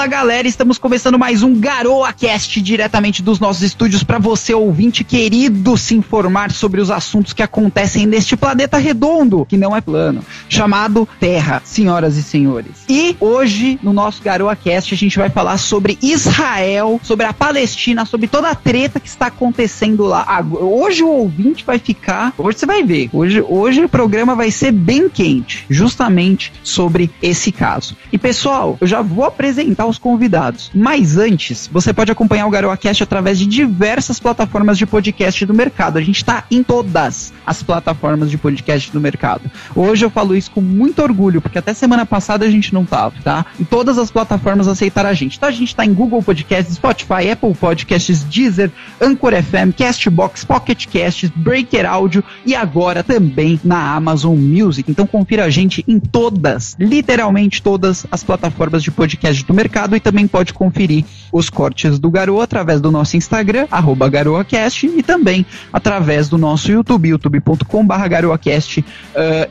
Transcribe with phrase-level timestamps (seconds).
[0.00, 5.04] Fala galera, estamos começando mais um Garoa Cast diretamente dos nossos estúdios para você ouvinte
[5.04, 10.24] querido se informar sobre os assuntos que acontecem neste planeta redondo, que não é plano,
[10.48, 12.76] chamado Terra, senhoras e senhores.
[12.88, 18.06] E hoje no nosso Garoa Cast a gente vai falar sobre Israel, sobre a Palestina,
[18.06, 20.42] sobre toda a treta que está acontecendo lá.
[20.50, 24.72] Hoje o ouvinte vai ficar, hoje você vai ver, hoje, hoje o programa vai ser
[24.72, 27.94] bem quente, justamente sobre esse caso.
[28.10, 30.70] E pessoal, eu já vou apresentar os convidados.
[30.74, 35.98] Mas antes, você pode acompanhar o GaroaCast através de diversas plataformas de podcast do mercado.
[35.98, 39.50] A gente está em todas as plataformas de podcast do mercado.
[39.76, 43.14] Hoje eu falo isso com muito orgulho, porque até semana passada a gente não tava,
[43.22, 43.46] tá?
[43.60, 45.36] Em todas as plataformas aceitaram a gente.
[45.36, 48.70] Então a gente tá em Google Podcasts, Spotify, Apple Podcasts, Deezer,
[49.00, 54.90] Anchor FM, Castbox, Pocket Casts, Breaker Audio e agora também na Amazon Music.
[54.90, 60.00] Então confira a gente em todas, literalmente todas as plataformas de podcast do mercado e
[60.00, 65.46] também pode conferir os cortes do Garoa através do nosso Instagram, arroba GaroaCast, e também
[65.72, 68.84] através do nosso YouTube, youtube.com.br GaroaCast, uh,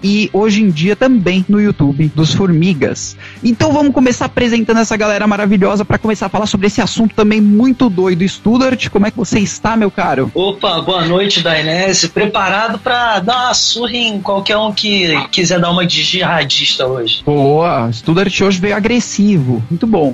[0.04, 3.16] e hoje em dia também no YouTube dos Formigas.
[3.44, 7.42] Então vamos começar apresentando essa galera maravilhosa para começar a falar sobre esse assunto também
[7.42, 8.28] muito doido.
[8.28, 10.32] Studart, como é que você está, meu caro?
[10.34, 12.10] Opa, boa noite, Dainese.
[12.10, 17.22] Preparado para dar uma surra em qualquer um que quiser dar uma de jihadista hoje.
[17.26, 19.64] Boa, Studart hoje veio agressivo.
[19.70, 20.14] Muito bom.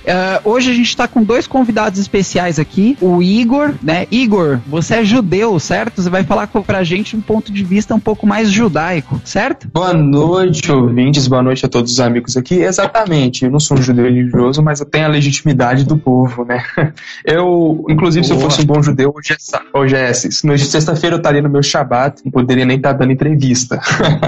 [0.00, 2.96] Uh, hoje a gente está com dois convidados especiais aqui.
[3.00, 4.06] O Igor, né?
[4.10, 6.02] Igor, você é judeu, certo?
[6.02, 9.68] Você vai falar pra gente um ponto de vista um pouco mais judaico, certo?
[9.72, 11.26] Boa noite, ouvintes.
[11.26, 12.56] Boa noite a todos os amigos aqui.
[12.56, 13.44] Exatamente.
[13.44, 16.62] Eu não sou um judeu religioso, mas eu tenho a legitimidade do povo, né?
[17.24, 18.38] Eu, inclusive, Boa.
[18.38, 19.38] se eu fosse um bom judeu, hoje é,
[19.78, 23.80] hoje é sexta-feira eu estaria no meu Shabat, não poderia nem estar dando entrevista.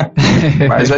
[0.68, 0.90] mas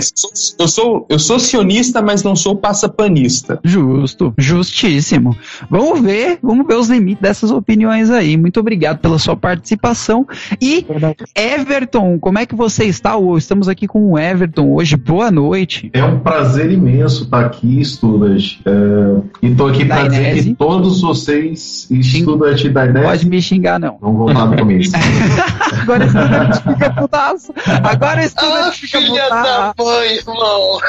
[0.59, 3.61] eu sou, eu sou sionista, mas não sou passapanista.
[3.65, 5.37] Justo, justíssimo.
[5.69, 8.37] Vamos ver, vamos ver os limites dessas opiniões aí.
[8.37, 10.27] Muito obrigado pela sua participação.
[10.61, 10.87] E
[11.35, 13.15] Everton, como é que você está?
[13.37, 14.97] Estamos aqui com o Everton hoje.
[14.97, 15.91] Boa noite.
[15.93, 18.59] É um prazer imenso estar aqui, Estudas.
[18.65, 23.05] É, e estou aqui para dizer que todos vocês, Estudas da Inés.
[23.05, 23.99] Pode me xingar, não.
[24.01, 24.93] Vamos voltar no começo.
[25.83, 27.55] Agora Estudas fica putaço.
[27.83, 29.45] Agora Estudas ah, fica putaço.
[29.45, 30.81] Da mãe, irmão.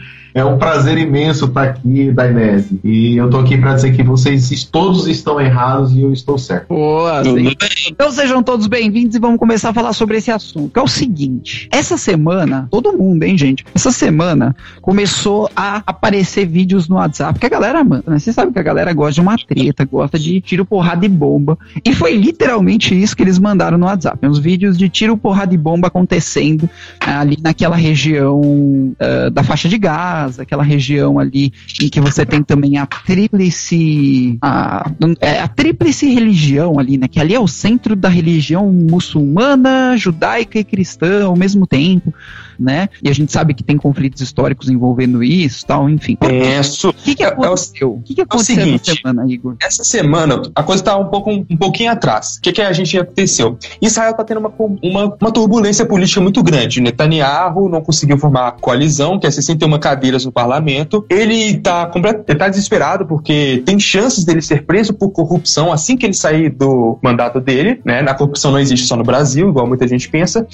[0.34, 2.78] É um prazer imenso estar aqui, Dainese.
[2.84, 6.68] E eu tô aqui para dizer que vocês todos estão errados e eu estou certo.
[6.68, 7.52] Boa, sim.
[7.88, 10.72] Então sejam todos bem-vindos e vamos começar a falar sobre esse assunto.
[10.72, 13.64] Que é o seguinte: essa semana, todo mundo, hein, gente?
[13.74, 18.18] Essa semana começou a aparecer vídeos no WhatsApp que a galera manda, né?
[18.18, 21.58] Você sabe que a galera gosta de uma treta, gosta de tiro, porrada e bomba.
[21.84, 24.24] E foi literalmente isso que eles mandaram no WhatsApp.
[24.26, 26.68] Uns vídeos de tiro, porrada e bomba acontecendo
[27.00, 32.42] ali naquela região uh, da faixa de gás aquela região ali em que você tem
[32.42, 37.08] também a tríplice a, é, a tríplice religião ali, né?
[37.08, 42.12] Que ali é o centro da religião muçulmana, judaica e cristã ao mesmo tempo
[42.60, 42.88] né?
[43.02, 46.16] E a gente sabe que tem conflitos históricos envolvendo isso tal, enfim.
[46.60, 46.90] Isso.
[46.90, 47.94] O que, que aconteceu?
[47.94, 49.56] o que, que aconteceu é seguinte, essa semana, Igor?
[49.62, 52.36] Essa semana, a coisa tá um pouco um pouquinho atrás.
[52.36, 53.58] O que, que a gente aconteceu?
[53.80, 56.80] Israel tá tendo uma, uma, uma turbulência política muito grande.
[56.80, 61.04] Netanyahu não conseguiu formar coalizão, que é 61 cadeiras no parlamento.
[61.08, 61.90] Ele tá,
[62.28, 66.50] ele tá desesperado porque tem chances dele ser preso por corrupção assim que ele sair
[66.50, 68.00] do mandato dele, né?
[68.00, 70.46] A corrupção não existe só no Brasil, igual muita gente pensa.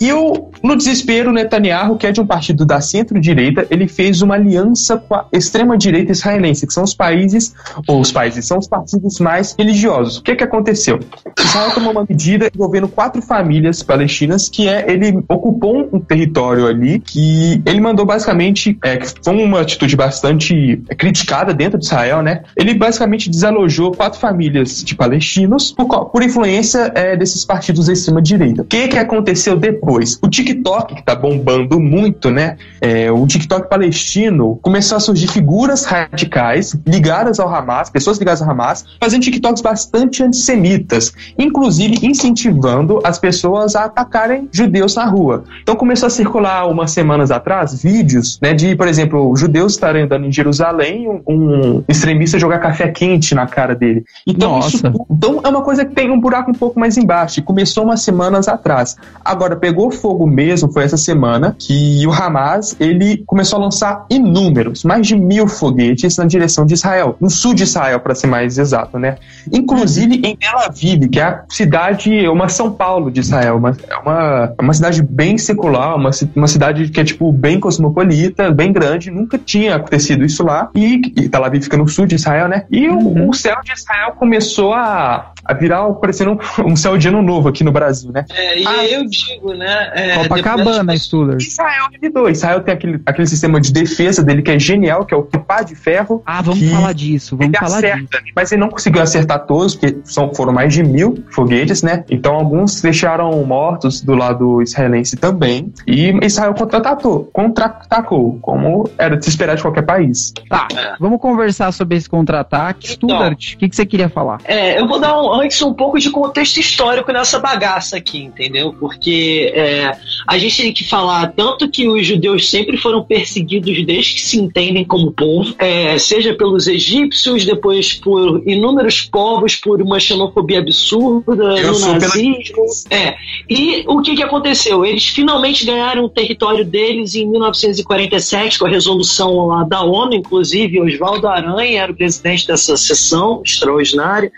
[0.00, 4.22] E o, no desespero, Netanyahu Netanyahu, que é de um partido da centro-direita, ele fez
[4.22, 7.54] uma aliança com a extrema-direita israelense, que são os países,
[7.86, 10.18] ou os países, são os partidos mais religiosos.
[10.18, 10.98] O que, que aconteceu?
[11.38, 16.98] Israel tomou uma medida envolvendo quatro famílias palestinas, que é, ele ocupou um território ali,
[16.98, 22.42] que ele mandou basicamente, é, foi uma atitude bastante criticada dentro de Israel, né?
[22.56, 28.62] Ele basicamente desalojou quatro famílias de palestinos por, por influência é, desses partidos da extrema-direita.
[28.62, 30.18] O que, que aconteceu depois?
[30.22, 32.56] O TikTok, que tá bombando bombando muito, né?
[32.80, 38.50] É, o TikTok palestino começou a surgir figuras radicais ligadas ao Hamas, pessoas ligadas ao
[38.50, 45.44] Hamas, fazendo TikToks bastante antissemitas, inclusive incentivando as pessoas a atacarem judeus na rua.
[45.62, 50.26] Então começou a circular umas semanas atrás vídeos, né, de, por exemplo, judeus estarem andando
[50.26, 54.04] em Jerusalém, um, um extremista jogar café quente na cara dele.
[54.26, 57.40] Então, isso, então é uma coisa que tem um buraco um pouco mais embaixo.
[57.40, 58.96] E começou umas semanas atrás.
[59.24, 64.06] Agora pegou fogo mesmo, foi essa semana semana que o Hamas ele começou a lançar
[64.10, 68.26] inúmeros, mais de mil foguetes na direção de Israel, no sul de Israel, para ser
[68.26, 69.16] mais exato, né?
[69.50, 73.96] Inclusive em Tel Aviv, que é a cidade, uma São Paulo de Israel, uma, é
[73.96, 78.72] uma, é uma cidade bem secular, uma, uma cidade que é tipo bem cosmopolita, bem
[78.72, 80.70] grande, nunca tinha acontecido isso lá.
[80.74, 82.66] E, e Tel Aviv fica no sul de Israel, né?
[82.70, 83.26] E uhum.
[83.26, 87.22] o, o, céu de Israel começou a, a virar parecendo um, um, céu de ano
[87.22, 88.26] novo aqui no Brasil, né?
[88.30, 89.90] É, e ah, eu digo, né?
[89.94, 91.36] É, Copacabana, Stuller.
[91.38, 92.28] Israel revidou.
[92.28, 95.62] Israel tem aquele, aquele sistema de defesa dele que é genial, que é o pá
[95.62, 96.22] de ferro.
[96.26, 98.32] Ah, vamos falar disso, vamos falar acerta, disso.
[98.34, 102.04] Mas ele não conseguiu acertar todos, porque são, foram mais de mil foguetes, né?
[102.10, 105.72] Então alguns deixaram mortos do lado israelense também.
[105.86, 110.32] E Israel contra-atacou, contra-atacou, como era de se esperar de qualquer país.
[110.48, 110.94] Tá, é.
[110.98, 112.92] vamos conversar sobre esse contra-ataque.
[112.92, 114.40] Então, Studart, o que, que você queria falar?
[114.44, 118.72] É, eu vou dar um, antes um pouco de contexto histórico nessa bagaça aqui, entendeu?
[118.72, 119.92] Porque é,
[120.26, 121.03] a gente tem que falar
[121.36, 126.34] tanto que os judeus sempre foram perseguidos desde que se entendem como povo, é, seja
[126.34, 132.54] pelos egípcios, depois por inúmeros povos, por uma xenofobia absurda, eu no nazismo.
[132.88, 133.02] Pela...
[133.02, 133.16] É.
[133.48, 134.84] E o que, que aconteceu?
[134.84, 140.80] Eles finalmente ganharam o território deles em 1947, com a resolução lá da ONU, inclusive
[140.80, 144.32] Oswaldo Aranha era o presidente dessa sessão extraordinária.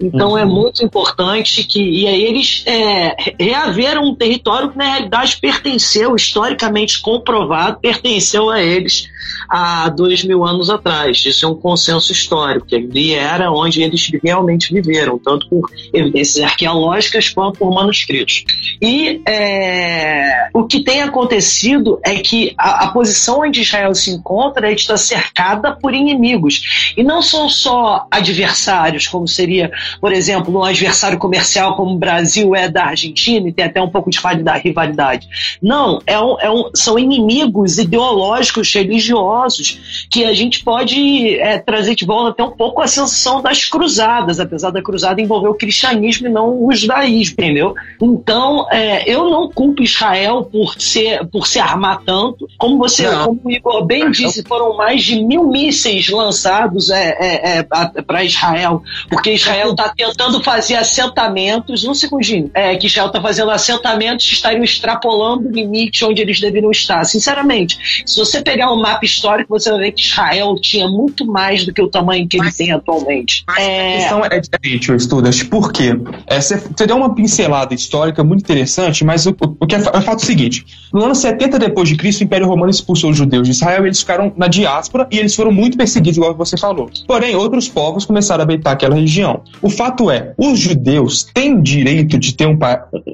[0.00, 0.50] Então é uhum.
[0.50, 1.80] é muito importante que.
[1.80, 8.62] E aí eles é, reaveram um território que na realidade pertenceu, historicamente comprovado, pertenceu a
[8.62, 9.08] eles
[9.48, 11.24] há dois mil anos atrás.
[11.24, 16.44] Isso é um consenso histórico, que ali era onde eles realmente viveram, tanto por evidências
[16.44, 18.44] arqueológicas quanto por manuscritos.
[18.80, 24.70] E é, o que tem acontecido é que a, a posição onde Israel se encontra
[24.70, 26.92] é está cercada por inimigos.
[26.96, 32.54] E não são só adversários, como seria, por exemplo, um adversário comercial como o Brasil
[32.54, 34.18] é da Argentina, e tem até um pouco de
[34.62, 35.28] rivalidade.
[35.62, 41.94] Não, é um, é um, são inimigos ideológicos, religiosos, que a gente pode é, trazer
[41.94, 46.26] de volta até um pouco a sensação das cruzadas, apesar da cruzada envolver o cristianismo
[46.26, 47.74] e não o judaísmo, entendeu?
[48.00, 52.48] Então, é, eu não culpo Israel por, ser, por se armar tanto.
[52.58, 53.26] Como você, não.
[53.26, 58.24] como o Igor bem disse, foram mais de mil mísseis lançados é, é, é para
[58.24, 64.26] Israel, porque Israel está tentando fazer assentamentos, um segundinho, é, que Israel está fazendo assentamentos
[64.26, 67.04] que estariam extrapolando o limite onde eles deveriam estar.
[67.04, 71.64] Sinceramente, se você pegar um mapa histórico, você vai ver que Israel tinha muito mais
[71.64, 73.44] do que o tamanho que ele tem atualmente.
[73.46, 73.96] Mas é...
[73.96, 75.98] a questão é diferente, Estudas, por quê?
[76.26, 79.78] É, você, você deu uma pincelada histórica muito interessante, mas o, o, o que é,
[79.78, 83.16] é o fato seguinte: no ano 70 depois de Cristo, o Império Romano expulsou os
[83.16, 86.90] judeus de Israel, eles ficaram na diáspora e eles foram muito perseguidos, igual você falou.
[87.06, 89.42] Porém, outros povos começaram a habitar aquela região.
[89.60, 92.58] O fato é, os judeus têm direito de ter um,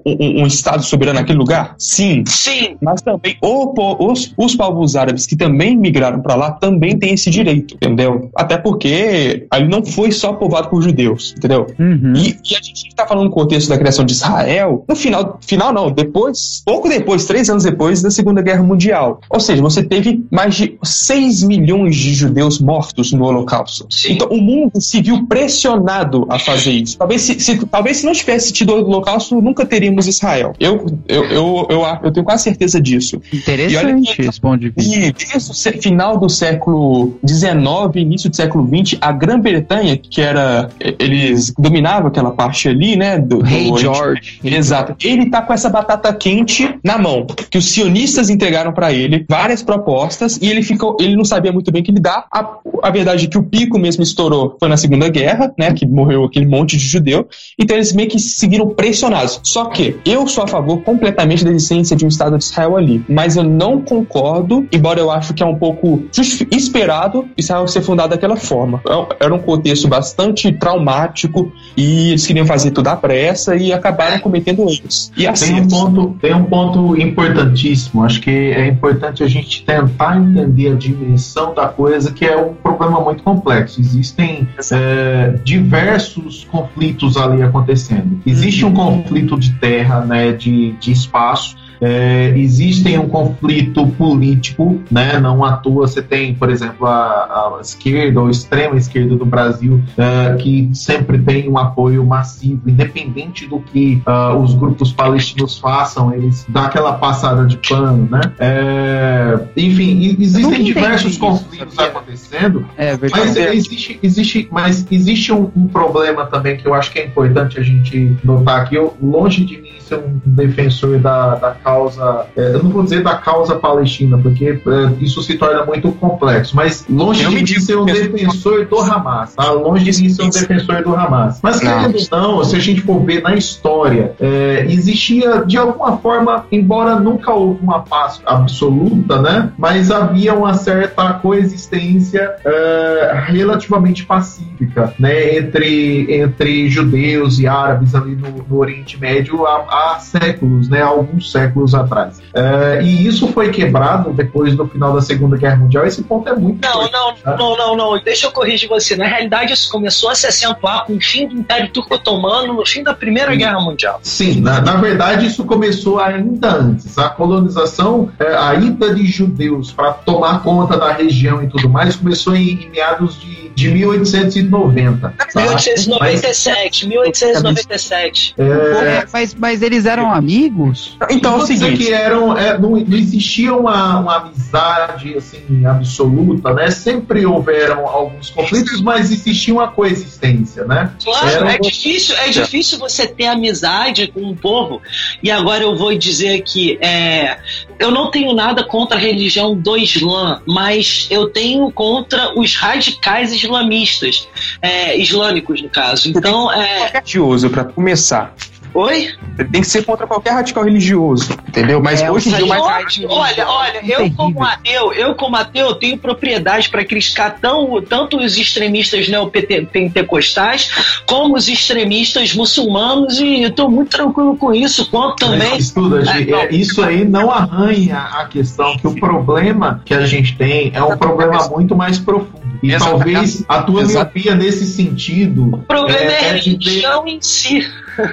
[0.07, 1.75] um, um Estado soberano naquele lugar?
[1.79, 2.25] Sim.
[2.27, 2.77] Sim.
[2.81, 3.73] Mas também o,
[4.11, 8.31] os, os povos árabes que também migraram para lá também têm esse direito, entendeu?
[8.37, 11.67] Até porque ali não foi só povoado por judeus, entendeu?
[11.79, 12.13] Uhum.
[12.17, 15.73] E, e, a gente está falando no contexto da criação de Israel, no final, final
[15.73, 16.94] não, depois, pouco depois,
[17.27, 19.21] três anos depois da Segunda Guerra Mundial.
[19.29, 23.87] Ou seja, você teve mais de 6 milhões de judeus mortos no Holocausto.
[23.91, 24.13] Sim.
[24.13, 26.99] Então o mundo se viu pressionado a fazer isso.
[26.99, 30.53] Talvez se, se, talvez se não tivesse tido o Holocausto, nunca teríamos Israel.
[30.59, 33.21] Eu, eu, eu, eu, eu tenho quase certeza disso.
[33.33, 34.99] Interessante esse ponto de vista.
[34.99, 40.69] E desde o final do século XIX, início do século XX, a Grã-Bretanha, que era.
[40.99, 43.19] Eles dominavam aquela parte ali, né?
[43.19, 44.41] Do, Rei hey George.
[44.43, 44.95] Exato.
[45.07, 49.63] Ele tá com essa batata quente na mão, que os sionistas entregaram para ele várias
[49.63, 50.97] propostas e ele ficou.
[51.01, 52.27] Ele não sabia muito bem o que lidar.
[52.31, 55.73] A, a verdade é que o pico mesmo estourou foi na Segunda Guerra, né?
[55.73, 57.27] Que morreu aquele monte de judeu.
[57.59, 59.41] Então eles meio que seguiram pressionados.
[59.43, 63.03] Só que eu sou a favor completamente da existência de um Estado de Israel ali.
[63.09, 66.03] Mas eu não concordo, embora eu acho que é um pouco
[66.51, 68.83] esperado Israel ser fundado daquela forma.
[68.87, 74.19] É era um contexto bastante traumático e eles queriam fazer tudo à pressa e acabaram
[74.19, 75.11] cometendo erros.
[75.17, 78.05] E assim, tem um ponto, tem um ponto importantíssimo.
[78.05, 82.55] Acho que é importante a gente tentar entender a dimensão da coisa, que é um
[82.55, 83.81] problema muito complexo.
[83.81, 88.21] Existem é, diversos conflitos ali acontecendo.
[88.27, 88.75] Existe um uhum.
[88.75, 95.19] conflito de terra, né, de, de espaço é, existe um conflito político, né?
[95.19, 99.25] Não à toa você tem, por exemplo, a, a esquerda ou a extrema esquerda do
[99.25, 105.59] Brasil é, que sempre tem um apoio massivo, independente do que uh, os grupos palestinos
[105.59, 108.21] façam, eles dão aquela passada de pano, né?
[108.39, 116.27] É, enfim, existem diversos conflitos acontecendo, é, mas existe, existe, mas existe um, um problema
[116.27, 118.75] também que eu acho que é importante a gente notar aqui.
[118.75, 123.03] Eu, longe de mim ser um defensor da, da causa, é, eu não vou dizer
[123.03, 127.77] da causa palestina, porque é, isso se torna muito complexo, mas longe de mim ser
[127.77, 129.51] um defensor do Hamas, tá?
[129.53, 131.41] Longe de mim ser um defensor do Hamas.
[131.43, 135.97] Mas querendo ou não, se a gente for ver na história, é, existia de alguma
[135.99, 139.53] forma, embora nunca houve uma paz absoluta, né?
[139.59, 145.37] Mas havia uma certa coexistência é, relativamente pacífica, né?
[145.37, 150.83] Entre, entre judeus e árabes ali no, no Oriente Médio há, há, séculos, né?
[150.83, 152.21] Alguns séculos atrás.
[152.33, 155.87] É, e isso foi quebrado depois do final da Segunda Guerra Mundial.
[155.87, 157.37] Esse ponto é muito não, não, tá?
[157.37, 158.03] não, não, não.
[158.03, 158.97] Deixa eu corrigir você.
[158.97, 162.83] Na realidade, isso começou a se acentuar com o fim do Império Turco-Otomano no fim
[162.83, 163.39] da Primeira Sim.
[163.39, 164.01] Guerra Mundial.
[164.03, 166.97] Sim, na, na verdade, isso começou ainda antes.
[166.99, 171.97] A colonização, é, a ida de judeus para tomar conta da região e tudo mais,
[171.97, 175.15] começou em, em meados de de 1890.
[175.33, 175.41] Tá?
[175.41, 178.35] 1897, 1897.
[178.39, 179.07] É...
[179.13, 180.97] Mas, mas eles eram amigos?
[181.11, 181.85] Então, é o seguinte...
[181.85, 186.71] que eram, é, não, não, existia uma, uma amizade assim, absoluta, né?
[186.71, 190.93] Sempre houveram alguns conflitos, mas existia uma coexistência, né?
[191.03, 194.81] Claro, Era é, difícil, é difícil você ter amizade com um povo.
[195.23, 197.39] E agora eu vou dizer que é,
[197.79, 203.33] eu não tenho nada contra a religião do Islã, mas eu tenho contra os radicais
[203.45, 204.29] islamistas,
[204.61, 206.09] é, islâmicos no caso.
[206.09, 206.91] Então, é.
[206.93, 208.35] Religioso, para começar.
[208.75, 209.09] Oi?
[209.53, 211.81] Tem que ser contra qualquer radical religioso, entendeu?
[211.81, 212.63] Mas é, hoje em dia mais
[213.09, 218.37] Olha, olha, eu como ateu, eu como ateu tenho propriedade para criticar tão, tanto os
[218.37, 225.57] extremistas neopentecostais como os extremistas muçulmanos e eu tô muito tranquilo com isso, quanto também.
[225.57, 230.37] Estuda, é, é, isso aí não arranha a questão que o problema que a gente
[230.37, 232.44] tem é um problema muito mais profundo.
[232.65, 232.93] E Exato.
[232.93, 235.51] talvez a tua miopia nesse sentido.
[235.53, 237.63] O problema é, é a religião em si.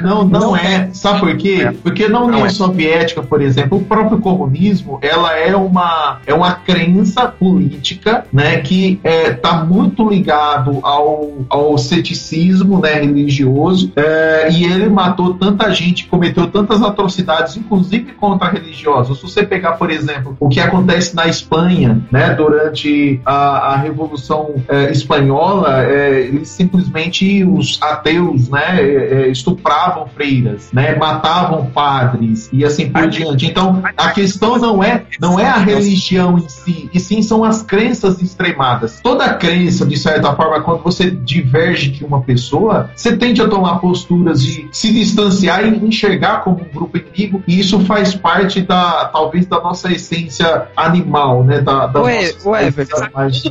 [0.02, 0.90] Não, não, não é.
[0.94, 1.64] Sabe por quê?
[1.68, 1.72] É.
[1.72, 2.50] Porque na União é.
[2.50, 9.00] Soviética, por exemplo, o próprio comunismo, ela é uma, é uma crença política, né, que
[9.04, 15.74] está é, tá muito ligado ao, ao ceticismo, né, religioso, é, e ele matou tanta
[15.74, 19.18] gente, cometeu tantas atrocidades, inclusive contra religiosos.
[19.18, 24.41] Se você pegar, por exemplo, o que acontece na Espanha, né, durante a, a Revolução
[24.68, 32.50] é, Espanhola, é, eles simplesmente, os ateus, né, é, estupraram estupravam freiras, né, matavam padres
[32.52, 33.46] e assim por diante.
[33.46, 37.62] Então, a questão não é não é a religião em si, e sim são as
[37.62, 39.00] crenças extremadas.
[39.02, 43.80] Toda crença, de certa forma, quando você diverge de uma pessoa, você tende a tomar
[43.80, 49.06] posturas de se distanciar e enxergar como um grupo inimigo, e isso faz parte da
[49.06, 52.74] talvez da nossa essência animal, né, da, da ué, ué,
[53.14, 53.44] mas,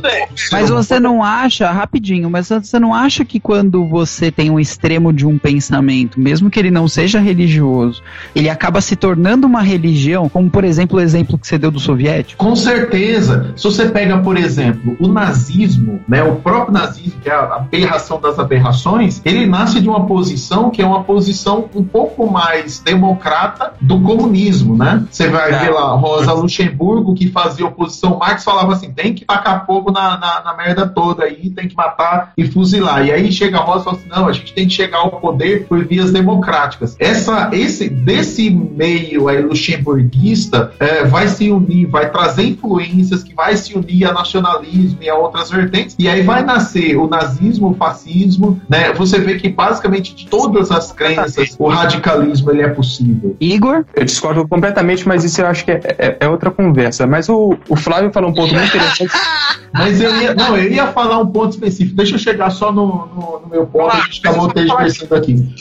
[0.51, 5.13] mas você não acha, rapidinho, mas você não acha que quando você tem um extremo
[5.13, 8.01] de um pensamento mesmo que ele não seja religioso,
[8.35, 11.79] ele acaba se tornando uma religião, como por exemplo o exemplo que você deu do
[11.79, 12.43] soviético?
[12.43, 13.53] Com certeza.
[13.55, 18.19] Se você pega, por exemplo, o nazismo, né, o próprio nazismo, que é a aberração
[18.19, 23.73] das aberrações, ele nasce de uma posição que é uma posição um pouco mais democrata
[23.79, 25.03] do comunismo, né?
[25.09, 29.65] Você vai ver lá Rosa Luxemburgo, que fazia oposição, Marx falava assim, tem que tacar
[29.65, 33.05] fogo na, na, na merda toda aí, tem que matar e fuzilar.
[33.05, 35.11] E aí chega a Rosa e fala assim, não, a gente tem que chegar ao
[35.11, 36.95] poder por via vias democráticas.
[36.99, 43.55] Essa, esse, desse meio aí, luxemburguista é, vai se unir, vai trazer influências que vai
[43.55, 47.73] se unir a nacionalismo e a outras vertentes, e aí vai nascer o nazismo, o
[47.75, 48.91] fascismo, né?
[48.93, 53.35] Você vê que basicamente de todas as crenças o radicalismo ele é possível.
[53.39, 53.85] Igor?
[53.93, 57.05] Eu discordo completamente, mas isso eu acho que é, é, é outra conversa.
[57.05, 59.11] Mas o, o Flávio falou um ponto muito interessante.
[59.73, 61.95] mas eu ia, não, eu ia falar um ponto específico.
[61.95, 65.55] Deixa eu chegar só no, no, no meu ponto, a gente acabou tergiversando aqui.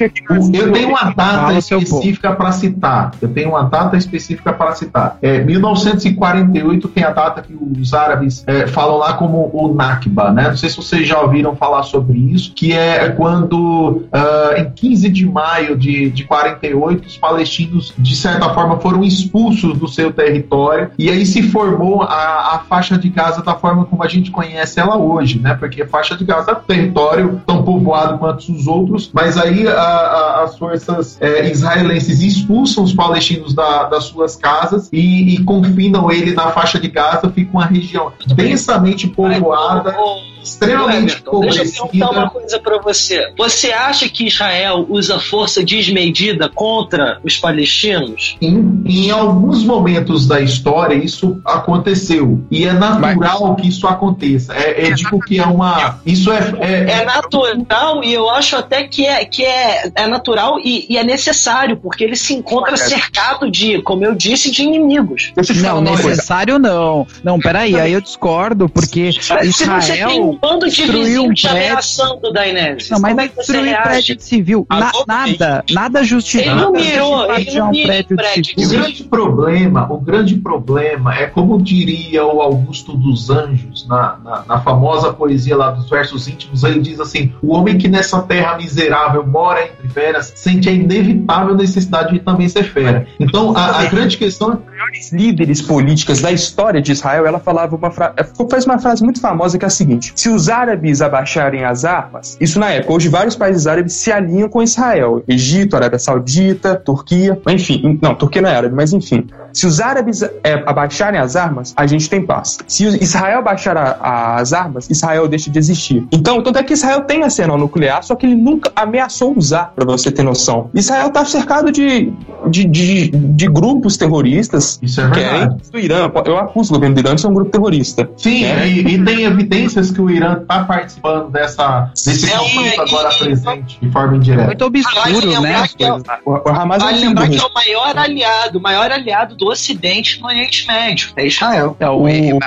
[0.52, 3.12] Eu tenho uma data específica para citar.
[3.20, 5.18] Eu tenho uma data específica para citar.
[5.22, 10.48] É, 1948 tem a data que os árabes é, falam lá como o Nakba, né?
[10.48, 15.08] Não sei se vocês já ouviram falar sobre isso, que é quando uh, em 15
[15.08, 20.90] de maio de, de 48 os palestinos de certa forma foram expulsos do seu território
[20.98, 24.79] e aí se formou a, a faixa de Gaza da forma como a gente conhece
[24.80, 25.54] ela hoje, né?
[25.54, 29.66] Porque a faixa de Gaza é um território tão povoado quanto os outros, mas aí
[29.68, 35.44] a, a as forças é, israelenses expulsam os palestinos da, das suas casas e, e,
[35.44, 39.94] confinam ele na faixa de Gaza, fica uma região densamente povoada.
[40.42, 43.32] Extremamente Everton, Deixa eu perguntar uma coisa para você.
[43.36, 48.36] Você acha que Israel usa força desmedida contra os palestinos?
[48.40, 53.60] Em, em alguns momentos da história isso aconteceu e é natural Mas...
[53.60, 54.54] que isso aconteça.
[54.54, 58.84] É, é digo que é uma, isso é, é, é natural e eu acho até
[58.84, 63.50] que é que é, é natural e, e é necessário porque ele se encontra cercado
[63.50, 65.32] de, como eu disse, de inimigos.
[65.62, 67.06] Não, necessário não.
[67.22, 69.10] Não, peraí, aí eu discordo porque
[69.42, 71.50] Israel um bando de um prédio...
[71.50, 76.50] ameaçando Daenerys, não, mas como é destruir prédio civil, Na, nada, nada justifica.
[76.50, 78.80] Ele não mirou, ele não um prédio, prédio civil.
[78.80, 84.44] O grande problema, o grande problema é como diria o Augusto dos Anjos na, na,
[84.46, 88.56] na famosa poesia lá dos versos íntimos, ele diz assim: o homem que nessa terra
[88.56, 93.06] miserável mora entre feras sente a inevitável necessidade de também ser fera.
[93.18, 97.90] Então, a, a grande questão é líderes políticas da história de Israel, ela falava uma
[97.90, 98.14] frase,
[98.50, 102.36] faz uma frase muito famosa que é a seguinte: se os árabes abaixarem as armas,
[102.40, 107.40] isso na época, hoje vários países árabes se alinham com Israel, Egito, Arábia Saudita, Turquia,
[107.48, 111.74] enfim, não, Turquia não é árabe, mas enfim, se os árabes é, abaixarem as armas,
[111.76, 112.58] a gente tem paz.
[112.66, 116.06] Se Israel abaixar a, as armas, Israel deixa de existir.
[116.12, 119.84] Então, tanto é que Israel tem arsenal nuclear, só que ele nunca ameaçou usar, para
[119.84, 120.70] você ter noção.
[120.74, 122.12] Israel está cercado de,
[122.48, 124.69] de, de, de, grupos terroristas.
[124.82, 125.56] Isso é verdade.
[125.70, 126.10] do Irã.
[126.24, 128.08] Eu acuso o governo do Irã de ser um grupo terrorista.
[128.16, 128.68] Sim, é.
[128.68, 133.90] e, e, tem evidências que o Irã está participando dessa, desse conflito agora presente, de
[133.90, 134.46] forma indireta.
[134.46, 135.64] Muito obscuro, né?
[135.78, 139.48] É, o, o Hamas é lembrar que é o maior aliado, o maior aliado do
[139.48, 141.76] Ocidente no Oriente Médio, é Israel.
[141.78, 142.04] É, o,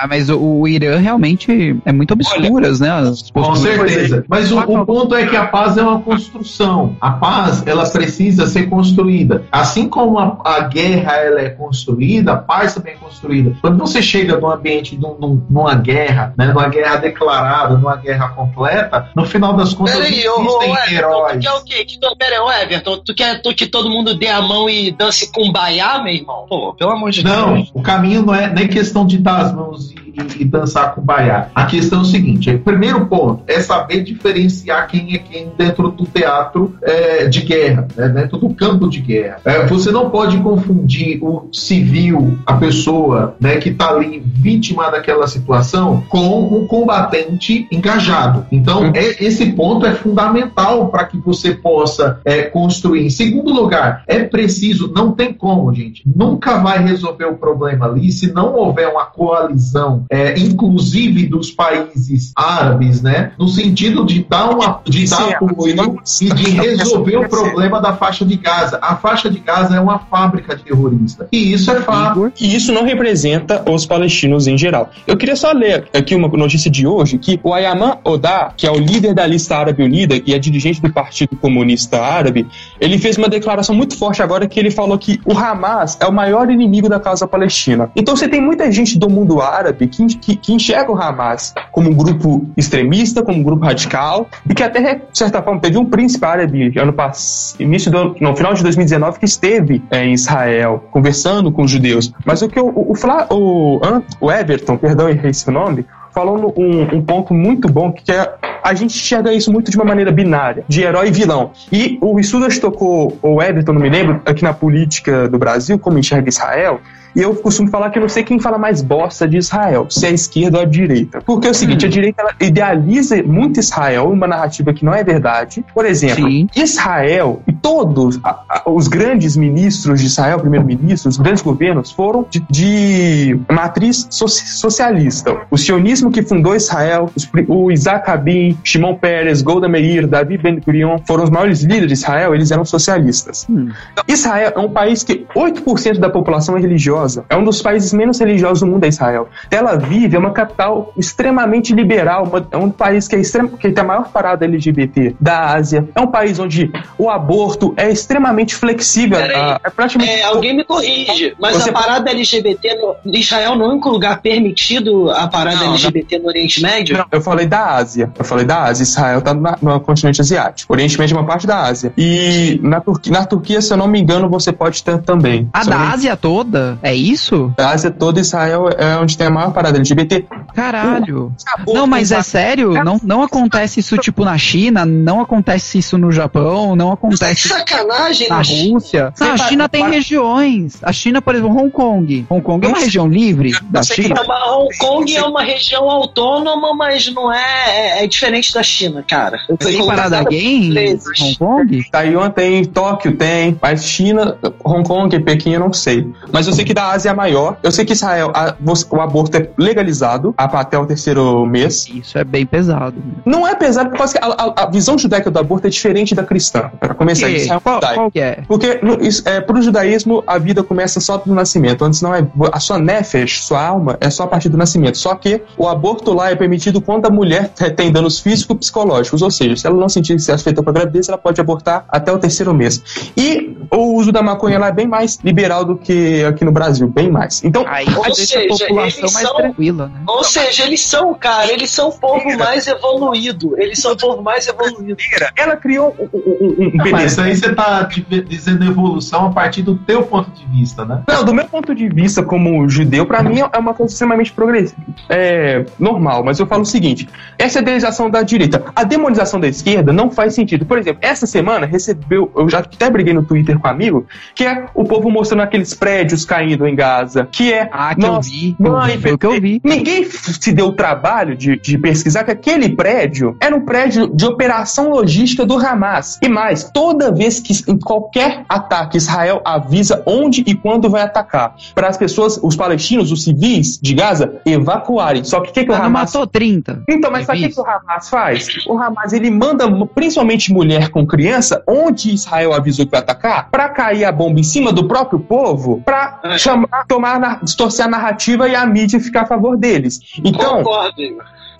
[0.08, 3.14] mas o, o, Irã realmente é muito obscuras, Olha, né?
[3.34, 4.26] com certeza.
[4.28, 6.96] Mas o, o, ponto é que a paz é uma construção.
[7.00, 9.44] A paz, ela precisa ser construída.
[9.52, 13.56] Assim como a, a guerra ela é construída, a paz também é construída.
[13.62, 18.30] Quando você chega num ambiente, num, num, numa guerra, né, numa guerra declarada, numa guerra
[18.30, 21.34] completa, no final das contas Peraí, existem ô, ô, heróis.
[21.34, 21.86] Tu quer o quê?
[21.86, 25.52] Que, pera aí, Everton, tu quer que todo mundo dê a mão e dance com
[25.52, 26.46] baiá, meu irmão?
[26.50, 27.72] Pô, pelo amor de não, Deus.
[27.74, 31.02] Não, o caminho não é nem questão de dar as mãos e, e, dançar com
[31.02, 31.50] baiá.
[31.54, 35.90] A questão é o seguinte: o primeiro ponto é saber diferenciar quem é quem dentro
[35.90, 39.40] do teatro é, de guerra, né, dentro do campo de guerra.
[39.46, 42.03] É, você não pode confundir o civil,
[42.46, 48.46] a pessoa né, que está ali vítima daquela situação, com o combatente engajado.
[48.52, 53.06] Então, é, esse ponto é fundamental para que você possa é, construir.
[53.06, 58.12] Em segundo lugar, é preciso, não tem como, gente, nunca vai resolver o problema ali
[58.12, 64.50] se não houver uma coalizão, é, inclusive dos países árabes, né, no sentido de dar,
[64.50, 68.80] uma, de dar apoio e de resolver o problema da faixa de Gaza.
[68.82, 71.28] A faixa de Gaza é uma fábrica terrorista.
[71.32, 72.34] E isso é fato.
[72.40, 74.90] E isso não representa os palestinos em geral.
[75.08, 78.72] Eu queria só ler aqui uma notícia de hoje que o Ayaman Oda, que é
[78.72, 82.48] o líder da lista árabe unida e é dirigente do Partido Comunista Árabe,
[82.80, 86.14] ele fez uma declaração muito forte agora que ele falou que o Hamas é o
[86.14, 87.90] maior inimigo da causa palestina.
[87.96, 91.90] Então você tem muita gente do mundo árabe que, que, que enxerga o Hamas como
[91.90, 95.86] um grupo extremista, como um grupo radical, e que até, de certa forma, teve um
[95.86, 100.84] príncipe árabe ano passado, início do, no final de 2019 que esteve é, em Israel
[100.92, 102.14] conversando com os judeus.
[102.26, 102.94] Mas o que o, o,
[103.30, 103.82] o,
[104.22, 108.74] o Everton, perdão, errei esse nome, falou um, um, ponto muito bom que é a
[108.74, 111.52] gente enxerga isso muito de uma maneira binária, de herói e vilão.
[111.70, 116.00] E o Estudas tocou, ou Everton, não me lembro, aqui na política do Brasil, como
[116.00, 116.80] enxerga Israel,
[117.16, 120.06] e eu costumo falar que eu não sei quem fala mais bosta de Israel, se
[120.06, 121.22] é a esquerda ou a direita.
[121.22, 121.90] Porque é o seguinte, hum.
[121.90, 125.64] a direita ela idealiza muito Israel, uma narrativa que não é verdade.
[125.74, 126.48] Por exemplo, Sim.
[126.56, 132.26] Israel e todos a, a, os grandes ministros de Israel, primeiro-ministros, os grandes governos, foram
[132.30, 135.38] de, de matriz so, socialista.
[135.52, 140.98] O sionismo que fundou Israel, os, o Isaac Rabin, Shimon Peres, Golda Meir, Davi Ben-Gurion,
[141.06, 143.46] foram os maiores líderes de Israel, eles eram socialistas.
[143.50, 143.70] Hum.
[144.08, 147.26] Israel é um país que 8% da população é religiosa religiosa.
[147.30, 149.30] É um dos países menos religiosos do mundo, é Israel.
[149.50, 153.72] Tel Aviv é uma capital extremamente liberal, uma, é um país que, é extremo, que
[153.72, 155.88] tem a maior parada LGBT da Ásia.
[155.94, 159.18] É um país onde o aborto é extremamente flexível.
[159.18, 160.12] A, é praticamente...
[160.12, 161.70] É, alguém me corrige, mas Você...
[161.70, 166.24] a parada LGBT no Israel não é um lugar permitido a parada não, LGBT não.
[166.24, 166.98] no Oriente Médio?
[166.98, 168.12] Não, eu falei da Ásia.
[168.18, 168.84] Eu falei da Ásia.
[168.84, 170.72] Israel está no continente asiático.
[170.72, 171.94] O Oriente Médio é uma parte da Ásia.
[171.98, 175.50] E na, Turquia, na Turquia, se eu não me engano, você pode ter também.
[175.54, 176.78] A da Ásia toda?
[176.82, 177.54] É isso?
[177.58, 180.26] A Ásia toda, Israel é onde tem a maior parada LGBT.
[180.54, 181.34] Caralho.
[181.68, 182.84] Não, mas é sério?
[182.84, 188.30] Não, não acontece isso tipo na China, não acontece isso no Japão, não acontece Sacanagem,
[188.30, 188.38] na?
[188.38, 189.14] Rússia.
[189.20, 190.78] Não, a Você China tem regiões.
[190.84, 192.26] A China, por exemplo, Hong Kong.
[192.30, 194.16] Hong Kong é uma região livre da China.
[194.28, 197.44] Mas Hong Kong é uma região autônoma, mas não é.
[197.66, 199.38] É, é diferente da China, cara.
[199.60, 201.00] Tem parada gay em.
[201.22, 201.84] Hong Kong?
[201.92, 206.08] Taiwan tem, Tóquio tem, mas China, Hong Kong e Pequim eu não sei.
[206.32, 207.58] Mas eu sei que da Ásia é maior.
[207.64, 208.56] Eu sei que Israel, a-
[208.92, 211.88] o aborto é legalizado até o terceiro mês.
[211.88, 212.96] Isso é bem pesado.
[212.98, 213.22] mesmo.
[213.26, 216.70] Não é pesado, porque a, a- a visão judaica do aborto é diferente da cristã.
[216.80, 217.80] Para começar, isso é qual,
[218.20, 218.40] é?
[218.48, 221.84] Porque no, isso, é, pro judaísmo a vida começa só do nascimento.
[221.86, 222.26] Antes não é.
[222.52, 224.98] A sua nefesh, sua alma, é só a partir do nascimento.
[224.98, 228.60] Só que o aborto lá é permitido quando a mulher te- tem danos físicos e
[228.60, 229.22] psicológicos.
[229.22, 231.86] Ou seja, se ela não sentir que se afetou com a gravidez, ela pode abortar
[231.90, 232.84] até o terceiro mês.
[233.16, 236.73] E o uso da maconha lá é bem mais liberal do que aqui no Brasil,
[236.82, 237.44] bem mais.
[237.44, 240.02] Então, Aí Ou seja, a população eles mais são- tranquila, né?
[240.08, 243.54] Ou seja, eles são, cara, eles são o povo mais evoluído.
[243.60, 244.98] Eles são o povo mais evoluído.
[245.36, 247.06] ela criou um, um, um, Mas beleza.
[247.06, 247.88] isso aí você tá
[248.28, 251.04] dizendo evolução a partir do teu ponto de vista, né?
[251.08, 254.82] Não, do meu ponto de vista como judeu, pra mim é uma coisa extremamente progressiva.
[255.10, 257.08] É normal, mas eu falo o seguinte:
[257.38, 260.66] essa idealização da direita, a demonização da esquerda não faz sentido.
[260.66, 264.06] Por exemplo, essa semana recebeu, eu já até briguei no Twitter com um amigo,
[264.36, 267.70] que é o povo mostrando aqueles prédios caindo em Gaza, que é.
[267.72, 268.56] Ah, que nossa, eu vi.
[268.60, 269.62] mãe, Foi o que eu vi.
[269.64, 274.26] Ninguém se deu o trabalho de, de pesquisar que aquele prédio era um prédio de
[274.26, 276.20] operação logística do Hamas.
[276.22, 281.56] E mais, toda vez que em qualquer ataque Israel avisa onde e quando vai atacar,
[281.76, 285.24] para as pessoas, os palestinos, os civis de Gaza, evacuarem.
[285.24, 286.84] Só que o que, que o Ah, não Hamas matou 30.
[286.90, 288.48] então, mas sabe o que, que o Hamas faz?
[288.68, 293.70] O Hamas ele manda principalmente mulher com criança, onde Israel avisou que vai atacar, pra
[293.70, 296.38] cair a bomba em cima do próprio povo, pra É.
[296.44, 300.00] chamar, tomar, distorcer a narrativa e a mídia ficar a favor deles.
[300.24, 301.02] Então, Concordo.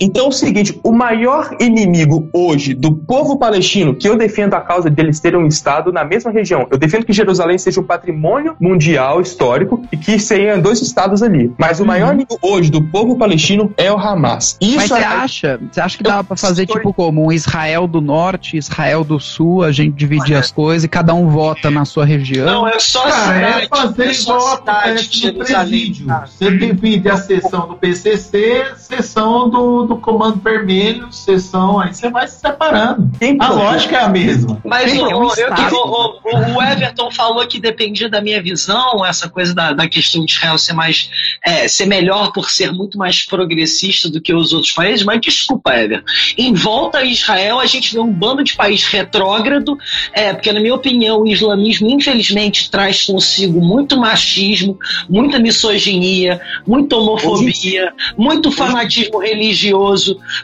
[0.04, 4.62] Então é o seguinte: o maior inimigo hoje do povo palestino, que eu defendo a
[4.62, 8.56] causa deles terem um Estado na mesma região, eu defendo que Jerusalém seja um patrimônio
[8.60, 11.52] mundial histórico e que seriam dois estados ali.
[11.58, 14.58] Mas o maior inimigo hoje do povo palestino é o Hamas.
[14.62, 15.60] Isso Mas você é- acha?
[15.72, 19.04] Você acha que Eu- dava pra fazer Estou- tipo como um Israel do norte, Israel
[19.04, 22.46] do sul, a gente dividir as coisas e cada um vota na sua região?
[22.46, 23.68] Não, é só Cara, é cidade.
[23.70, 26.08] fazer é só igual a cidade acontece de no presídio.
[26.26, 32.28] Você divide a sessão do PCC, sessão do, do Comando Vermelho, sessão, aí você vai
[32.28, 33.10] se separando.
[33.20, 34.62] Quem A lógica é a mesma.
[34.66, 35.54] Mas Tem o, um eu-
[36.26, 40.32] o- o Everton falou que dependia da minha visão, essa coisa da, da questão de
[40.34, 41.10] Israel ser mais
[41.46, 45.76] é, ser melhor por ser muito mais progressista do que os outros países, mas desculpa,
[45.78, 46.06] Everton.
[46.38, 49.78] Em volta a Israel, a gente vê um bando de país retrógrado,
[50.14, 54.78] é, porque, na minha opinião, o islamismo, infelizmente, traz consigo muito machismo,
[55.10, 59.73] muita misoginia, muita homofobia, muito fanatismo religioso.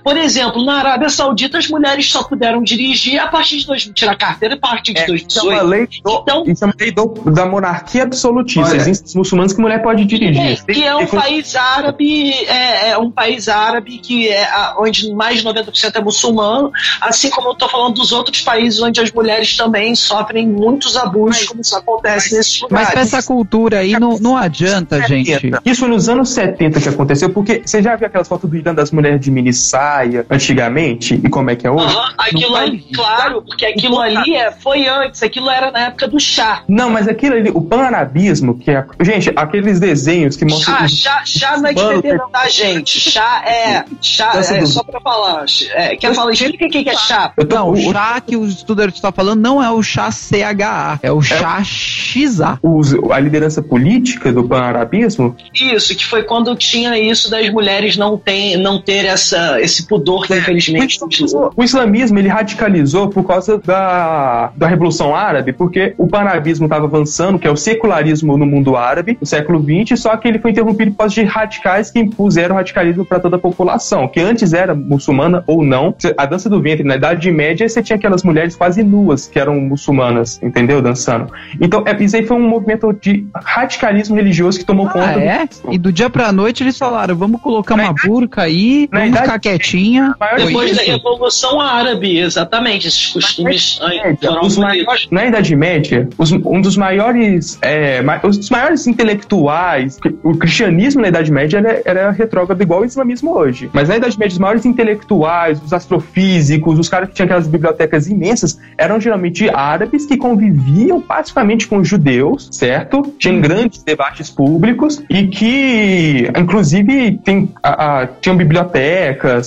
[0.04, 4.15] Por exemplo, na Arábia Saudita, as mulheres só puderam dirigir a partir de dois, tirar
[4.15, 5.68] carteira a partir de É, isso é uma 2018.
[5.70, 8.70] lei, do, Então- isso é uma lei do- da monarquia absolutista.
[8.72, 8.78] Olha.
[8.78, 10.60] Existem os muçulmanos que mulher pode dirigir.
[10.68, 15.12] É, que é um país árabe, é, é um país árabe que é a- onde
[15.13, 19.12] mais de 90% é muçulmano, assim como eu estou falando dos outros países onde as
[19.12, 22.89] mulheres também sofrem muitos abusos, como isso acontece nesses Mas lugares.
[22.92, 25.30] pra essa cultura aí não, não adianta, gente.
[25.32, 25.62] 70.
[25.65, 28.74] Isso foi nos anos 70 que aconteceu, porque você já viu aquelas fotos do Irã
[28.74, 31.95] das mulheres de mini saia antigamente e como é que é hoje?
[31.95, 36.08] Aham, aquilo Não ali, claro, porque aquilo ali é, foi antes, aquilo era na época
[36.08, 36.63] do chá.
[36.67, 38.86] Não, mas aquilo ali, o panarabismo, que é.
[39.01, 40.88] Gente, aqueles desenhos que mostram.
[40.88, 42.99] Chá, chá, chá não é de não, tá, gente?
[42.99, 43.86] Chá é.
[44.01, 45.45] Chá é só pra falar.
[45.73, 46.32] É, quer falar?
[46.32, 47.34] Explica o que que é chá.
[47.36, 51.12] Tô- Não, o chá que o estudante está falando não é o chá CHA, é
[51.12, 52.60] o chá XA.
[52.63, 58.17] os- a liderança política do panarabismo Isso, que foi quando tinha isso das mulheres não,
[58.17, 60.95] tem, não ter essa, esse pudor que O infelizmente.
[60.95, 66.86] islamismo, o islamismo, ele radicalizou por causa da, da Revolução Árabe, porque o panarabismo estava
[66.86, 70.52] avançando, que é o secularismo no mundo árabe, no século XX, só que ele foi
[70.52, 74.54] interrompido por causa de radicais que impuseram o radicalismo para toda a população, que antes
[74.54, 75.95] era muçulmana ou não.
[76.17, 79.60] A dança do ventre, na Idade Média, você tinha aquelas mulheres quase nuas que eram
[79.60, 80.82] muçulmanas, entendeu?
[80.82, 81.32] Dançando.
[81.60, 85.19] Então, é, isso aí foi um movimento de radicalismo religioso que tomou Ah, conta do
[85.19, 85.48] é?
[85.72, 89.25] E do dia pra noite eles falaram, vamos colocar uma burca aí, Na vamos idade-
[89.25, 90.15] ficar quietinha.
[90.38, 90.83] Depois da.
[90.83, 92.88] Revolução Árabe, exatamente.
[92.88, 93.79] Esses costumes
[94.21, 99.97] foram os maiores- na Idade Média, os- um dos maiores, é, ma- os maiores intelectuais,
[100.23, 103.69] o cristianismo na Idade Média era, era retrógrado igual o islamismo hoje.
[103.73, 108.07] Mas na Idade Média, os maiores intelectuais, os astrofísicos, os caras que tinham aquelas bibliotecas
[108.07, 113.01] imensas, eram geralmente árabes que conviviam pacificamente com os judeus, certo?
[113.17, 118.88] Tinham grandes debates públicos e que, inclusive, tem, a- a- tinham bibliotecas,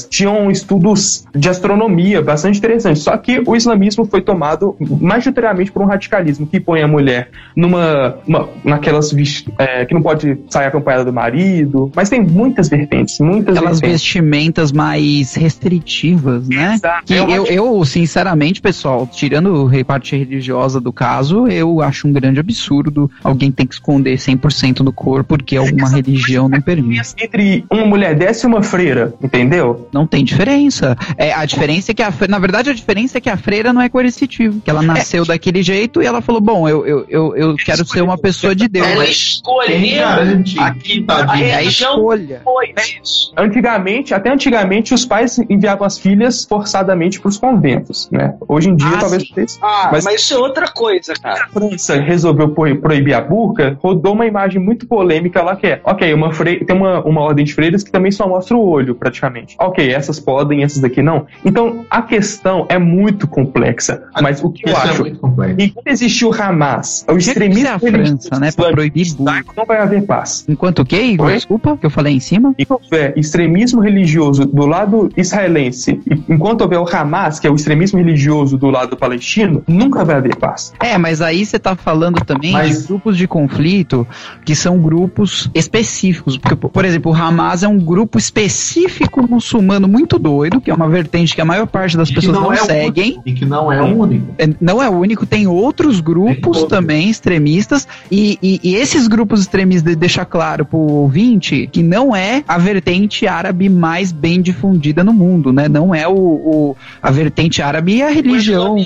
[0.09, 3.03] tinham estudos de astronomia bastante interessantes.
[3.03, 8.17] Só que o islamismo foi tomado majoritariamente por um radicalismo que põe a mulher numa,
[8.27, 9.13] uma- naquelas
[9.59, 14.03] é, que não pode sair acompanhada do marido, mas tem muitas vertentes, muitas Aquelas vertentes.
[14.03, 16.75] vestimentas mais restritivas, né?
[16.75, 17.05] Exato.
[17.07, 22.13] Que uma- eu, eu, sinceramente, pessoal, tirando a parte religiosa do caso, eu acho um
[22.13, 27.15] grande absurdo alguém ter que esconder 100% do corpo porque alguma religião não permite.
[27.23, 29.89] entre uma mulher dessa e uma freira, entendeu?
[29.93, 30.97] Não tem diferença.
[31.17, 33.81] É, a diferença é que a na verdade a diferença é que a freira não
[33.81, 37.57] é coercitiva, que ela nasceu daquele jeito e ela falou: "Bom, eu, eu, eu, eu
[37.57, 38.87] quero ser uma pessoa de Deus".
[38.87, 42.41] Ela escolheu garante a, que a é a religião escolha.
[42.45, 43.33] foi isso.
[43.37, 48.35] Antigamente, até antigamente, os pais enviavam as filhas forçadamente para os conventos, né?
[48.47, 49.33] Hoje em dia, Ah, talvez sim.
[49.63, 51.45] Ah, Mas- mas, isso é outra coisa, cara.
[51.45, 55.81] a França resolveu pro- proibir a burca, rodou uma imagem muito polêmica lá que é,
[55.85, 56.65] ok, uma fre...
[56.65, 59.22] tem uma, uma ordem de freiras que também só mostra o olho, praticamente.
[59.59, 61.27] Ok, essas podem, essas daqui não.
[61.45, 65.01] Então, a questão é muito complexa, mas o que eu é acho...
[65.01, 65.57] muito complexo.
[65.59, 69.45] Enquanto existiu o Hamas, o que ser extremismo a França, né, pra proibir burca.
[69.57, 70.45] não vai haver paz.
[70.49, 71.27] Enquanto o quê, Igor?
[71.27, 71.35] Oi?
[71.35, 72.55] Desculpa, que eu falei em cima.
[72.59, 77.99] Enquanto houver extremismo religioso do lado israelense, enquanto houver o Hamas, que é o extremismo
[77.99, 80.73] religioso do lado palestino, nunca vai haver paz.
[80.81, 84.07] É, mas aí você tá falando também Mas- de grupos de conflito
[84.45, 86.37] que são grupos específicos.
[86.39, 90.89] Porque, por exemplo, o Hamas é um grupo específico muçulmano muito doido, que é uma
[90.89, 93.05] vertente que a maior parte das E pessoas não, é o seguem.
[93.13, 94.35] único, E que não é o único.
[94.39, 99.07] É, Não é o único, tem outros grupos Tem também extremistas, e, e- e esses
[99.09, 105.03] grupos extremistas deixa claro pro ouvinte que não é a vertente árabe mais bem difundida
[105.05, 105.69] no mundo, né?
[105.69, 108.77] Não é o, o- a vertente árabe e a religião.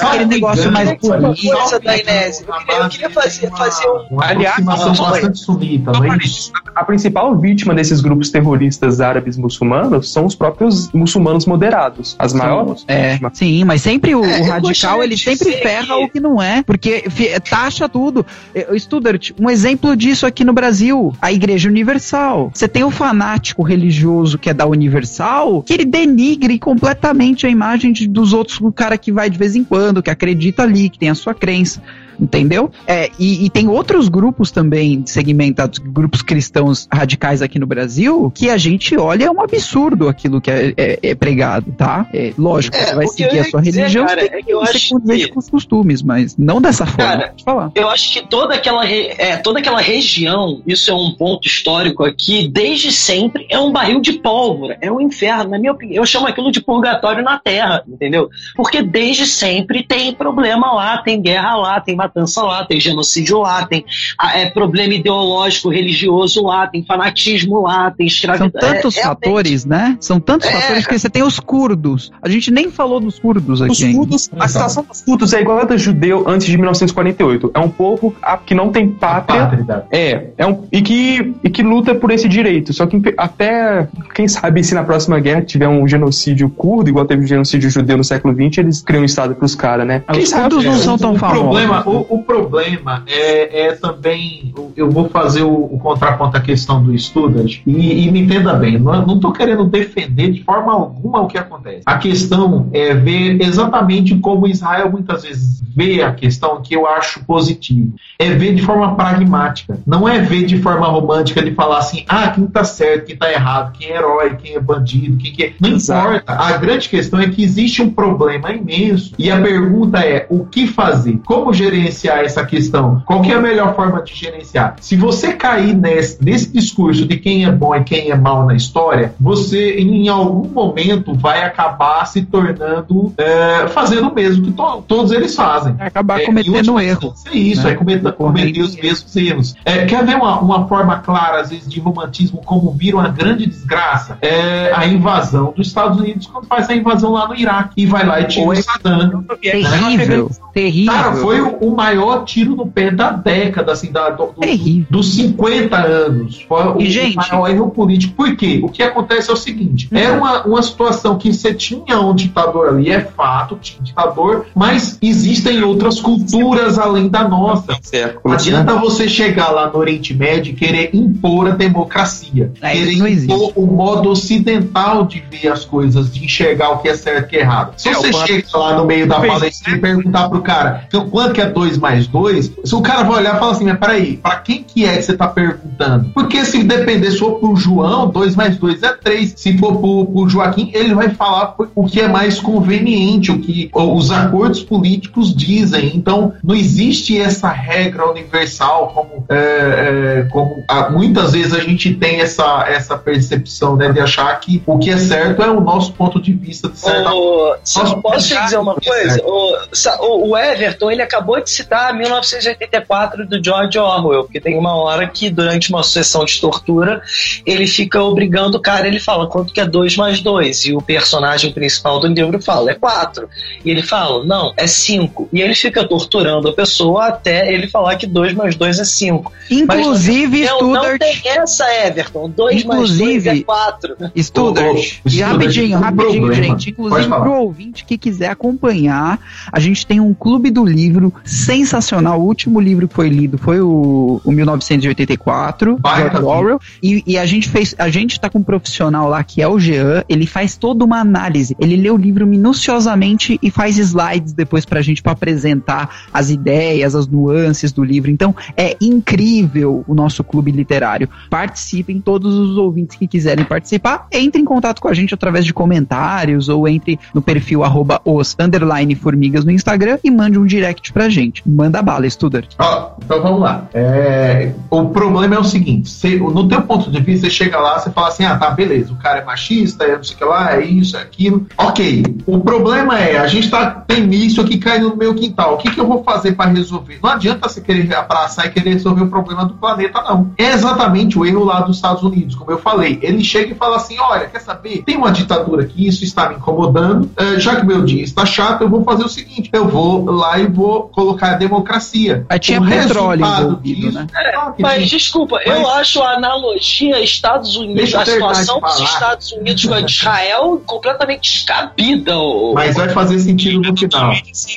[0.00, 1.48] Aquele negócio mais bonito.
[1.56, 4.20] coisa da Inés, eu queria, eu queria fazer, fazer um.
[4.20, 6.52] Aliás, não, bastante sunita, não é isso?
[6.74, 9.53] A principal vítima desses grupos terroristas árabes muçulmanos
[10.02, 12.14] são os próprios muçulmanos moderados.
[12.18, 16.08] As maiores É, sim, mas sempre o, É, o radical, ele sempre ferra que- o
[16.08, 17.04] que não é, porque
[17.48, 18.24] taxa tudo.
[18.54, 22.50] Eh, Studart, um exemplo disso aqui no Brasil, a Igreja Universal.
[22.52, 27.92] Você tem o fanático religioso que é da Universal, que ele denigre completamente a imagem
[27.92, 30.98] de- dos outros, o cara que vai de vez em quando, que acredita ali, que
[30.98, 31.80] tem a sua crença.
[32.20, 32.70] Entendeu?
[32.86, 38.48] É, e, e tem outros grupos também segmentados, grupos cristãos radicais aqui no Brasil, que
[38.50, 42.06] a gente olha é um absurdo aquilo que é, é- é pregado, tá?
[42.12, 44.52] É, lógico, É, você vai seguir a sua dizer, religião, cara, você tem é que
[44.52, 47.04] eu acho que- com os costumes, mas não dessa forma.
[47.04, 47.70] Cara, falar.
[47.74, 52.04] Eu acho que toda aquela, re- é, toda aquela região, isso é um ponto histórico
[52.04, 56.02] aqui, desde sempre é um barril de pólvora, é um inferno, na minha opinião.
[56.02, 58.28] Eu chamo aquilo de purgatório na Terra, entendeu?
[58.54, 63.66] Porque desde sempre tem problema lá, tem guerra lá, tem matança lá, tem genocídio lá,
[63.66, 63.84] tem
[64.18, 68.60] ah, é, problema ideológico, religioso lá, tem fanatismo lá, tem São escravidão.
[68.60, 69.96] tantos é, é- fatores, né?
[70.00, 70.52] São tantos É.
[70.52, 72.12] fatores que você tem os curdos.
[72.22, 73.84] A gente nem falou dos curdos Os aqui.
[73.86, 73.98] ainda.
[73.98, 77.50] curdos, a situação dos curdos é igual a da judeu antes de 1948.
[77.54, 78.14] É um povo
[78.46, 79.46] que não tem pátria.
[79.46, 79.84] Pátria.
[79.90, 82.72] É, é um, e, que, e que luta por esse direito.
[82.72, 87.24] Só que até, quem sabe, se na próxima guerra tiver um genocídio curdo, igual teve
[87.24, 90.02] um genocídio judeu no século XX, eles criam um estado pros caras, né?
[90.06, 90.42] Ah, Quem Os sabe?
[90.54, 91.42] curdos não são tão o famosos.
[91.42, 94.52] Problema, o, o problema é, é também.
[94.76, 98.78] Eu vou fazer o, o contraponto à questão do Student e, e me entenda bem,
[98.78, 101.82] não estou querendo defender de forma alguma o que acontece.
[101.86, 107.24] A questão é ver exatamente como Israel muitas vezes vê a questão que eu acho
[107.24, 107.94] positivo.
[108.18, 109.78] É ver de forma pragmática.
[109.84, 113.30] Não é ver de forma romântica de falar assim, ah, quem tá certo, quem tá
[113.30, 115.52] errado, quem é herói, quem é bandido, quem que é.
[115.60, 116.08] Não Exato.
[116.08, 116.32] importa.
[116.32, 119.14] A grande questão é que existe um problema imenso.
[119.18, 121.18] E a pergunta é: o que fazer?
[121.24, 123.02] Como gerenciar essa questão?
[123.06, 124.76] Qual que é a melhor forma de gerenciar?
[124.80, 128.54] Se você cair nesse, nesse discurso de quem é bom e quem é mal na
[128.54, 134.82] história, você em algum momento vai acabar se tornando é, fazendo o mesmo que to-
[134.86, 135.74] todos eles fazem.
[135.74, 137.14] Vai acabar É, cometendo última erro.
[137.26, 137.70] É isso, né?
[137.72, 139.54] é cometer, cometer os mesmos erros.
[139.64, 143.46] É, quer ver uma, uma forma clara, às vezes, de romantismo, como vira uma grande
[143.46, 144.18] desgraça?
[144.22, 148.04] É a invasão dos Estados Unidos quando faz a invasão lá no Iraque e vai
[148.06, 148.58] lá e tira Oi.
[148.58, 149.24] o Saddam.
[149.40, 150.92] Terrível, terrível.
[150.92, 155.76] Cara, foi o maior tiro no pé da década, assim, da, do, do, dos 50
[155.76, 156.40] anos.
[156.48, 158.14] Foi o, E, gente- o maior erro político.
[158.14, 158.60] Por quê?
[158.62, 159.98] O que acontece é o seguinte: Uhum.
[159.98, 164.46] era uma, uma situação que você tinha um ditador ali, é fato, tinha um ditador,
[164.54, 167.76] mas existem outras culturas além da nossa.
[167.82, 168.20] Certo.
[168.24, 172.92] Não adianta você chegar lá no Oriente Médio e querer impor a democracia, É, querer
[173.24, 177.24] impor o modo ocidental de ver as coisas, de enxergar o que é certo e
[177.24, 177.74] o que é errado.
[177.76, 181.32] Se É, você chega lá no meio da palestra e perguntar pro cara então, quanto
[181.34, 184.16] que é 2 mais 2, se o cara vai olhar e falar assim, mas peraí,
[184.16, 186.10] pra quem que é que você tá perguntando?
[186.14, 189.34] Porque se depender, se for pro João, 2 mais 2 é 3.
[189.36, 193.70] Se for pro, pro Joaquim, ele vai falar o que é mais conveniente, o que
[193.72, 195.92] os acordos políticos dizem.
[195.94, 201.94] Então, não existe essa regra universal como, é, é, como ah, muitas vezes a gente
[201.94, 205.92] tem essa, essa percepção né, de achar que o que é certo é o nosso
[205.92, 207.54] ponto de vista de certa O,
[208.02, 209.22] posso te dizer uma é coisa?
[209.24, 214.56] O, sa- o- o Everton, ele acabou de citar 1984 do George Orwell, porque tem
[214.58, 217.02] uma hora que, durante uma sessão de tortura,
[217.46, 220.80] ele fica obrigando o cara, ele fala quanto que é 2 mais 2, e o
[220.82, 223.28] personagem principal do livro fala, é 4.
[223.64, 225.28] E ele fala, não, é 5.
[225.32, 229.32] E ele fica torturando a pessoa até ele falar que 2 mais 2 é 5.
[229.50, 230.98] Inclusive, Não, não Studart.
[231.00, 232.30] tem essa, Everton.
[232.30, 233.96] 2 mais 2 Inclusive- é 4.
[234.16, 234.76] Studart.
[235.04, 236.70] E Studart, rapidinho, um rapidinho, gente.
[236.70, 239.18] Inclusive, pro ouvinte que quiser acompanhar,
[239.52, 241.12] a gente tem um clube do livro
[241.44, 242.20] sensacional.
[242.20, 246.28] O último livro que foi lido foi o, o 1984, Baita George livro.
[246.28, 246.60] Orwell.
[246.82, 249.58] E, e a gente fez, a gente tá com um profissional lá que é o
[249.58, 251.56] Jean, ele faz toda uma análise.
[251.58, 256.94] Ele lê o livro minuciosamente e faz slides depois pra gente pra apresentar as ideias,
[256.94, 258.10] as nuances do livro.
[258.10, 261.08] Então, é incrível o nosso clube literário.
[261.28, 265.52] Participem, todos os ouvintes que quiserem participar, entre em contato com a gente através de
[265.52, 270.92] comentários ou entre no perfil arroba os underline formigas no Instagram e mande um direct
[270.92, 271.23] pra gente.
[271.46, 272.54] Manda bala, Studart.
[272.58, 273.66] Ó, então vamos lá.
[273.74, 277.78] É, o problema é o seguinte: você- no teu ponto de vista, você chega lá,
[277.78, 280.24] você fala assim: ah, tá, beleza, o cara é machista, é não sei o que
[280.24, 281.46] lá, é isso, é aquilo.
[281.58, 282.04] Ok.
[282.26, 285.54] O problema é, a gente tá, tem isso aqui caindo no meu quintal.
[285.54, 286.98] O que, que eu vou fazer para resolver?
[287.02, 290.30] Não adianta você querer abraçar e querer resolver o problema do planeta, não.
[290.38, 292.98] É exatamente o erro lá dos Estados Unidos, como eu falei.
[293.02, 294.82] Ele chega e fala assim: olha, quer saber?
[294.84, 297.10] Tem uma ditadura aqui, isso está me incomodando.
[297.16, 300.38] eh, já que meu dia está chato, eu vou fazer o seguinte: eu vou lá
[300.38, 302.24] e vou colocar a democracia.
[302.28, 304.06] Aí tinha O petróleo envolvido, né?
[304.32, 308.80] claro que Mas desculpa, Mas- eu acho a analogia Estados Unidos, a situação dos.
[308.80, 312.12] Estados Unidos com Israel completamente descabida.
[312.54, 314.12] Mas vai fazer sentido no final.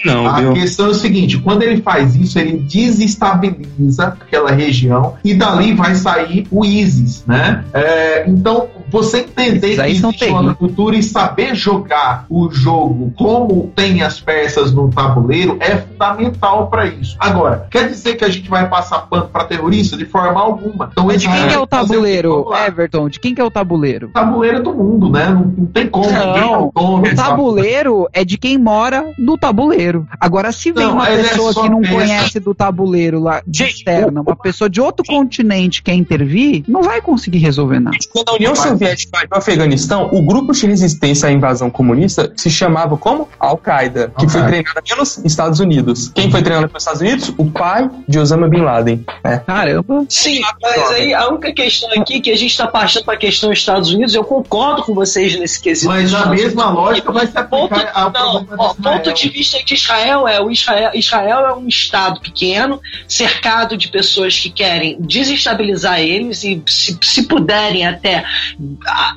[0.06, 0.54] Não, A viu?
[0.54, 5.96] questão é o seguinte: quando ele faz isso, ele desestabiliza aquela região e dali vai
[5.96, 7.64] sair o ISIS, né?
[7.74, 10.58] É, então, você entender que existe uma terríveis.
[10.58, 16.86] cultura e saber jogar o jogo como tem as peças no tabuleiro é fundamental para
[16.88, 17.16] isso.
[17.20, 20.90] Agora, quer dizer que a gente vai passar pano para terrorista de forma alguma?
[20.92, 22.68] Então, de quem é o tabuleiro, lá.
[22.68, 23.10] Everton?
[23.10, 24.08] De quem que é o tabuleiro?
[24.08, 25.30] O tabuleiro é do mundo, né?
[25.30, 26.10] Não, não tem como.
[26.10, 26.26] Não.
[26.28, 30.08] ninguém é o dono O tabuleiro é de quem mora no tabuleiro.
[30.20, 31.94] Agora, se vem Não, uma é pessoa só que não peça.
[31.94, 36.84] conhece do tabuleiro lá de Gente, externa, uma pessoa de outro continente quer intervir, não
[36.84, 37.98] vai conseguir resolver nada.
[38.12, 38.56] Quando a União.
[38.56, 43.28] Soviética vai para o Afeganistão, o grupo de resistência à invasão comunista se chamava como?
[43.40, 46.12] Al-Qaeda, que foi treinada pelos Estados Unidos.
[46.14, 47.34] Quem foi treinado pelos Estados Unidos?
[47.38, 49.06] O pai de Osama Bin Laden.
[49.24, 49.38] É.
[49.38, 50.06] Caramba.
[50.10, 53.50] Sim, mas aí a única questão aqui que a gente está partindo para a questão
[53.50, 55.88] dos Estados Unidos, eu concordo com vocês nesse quesito.
[55.88, 60.28] Mas a mesma lógica vai se Ponto, ao não, ó, ponto de vista de Israel
[60.28, 66.44] é o Israel, Israel é um estado pequeno, cercado de pessoas que querem desestabilizar eles
[66.44, 68.26] e se, se puderem até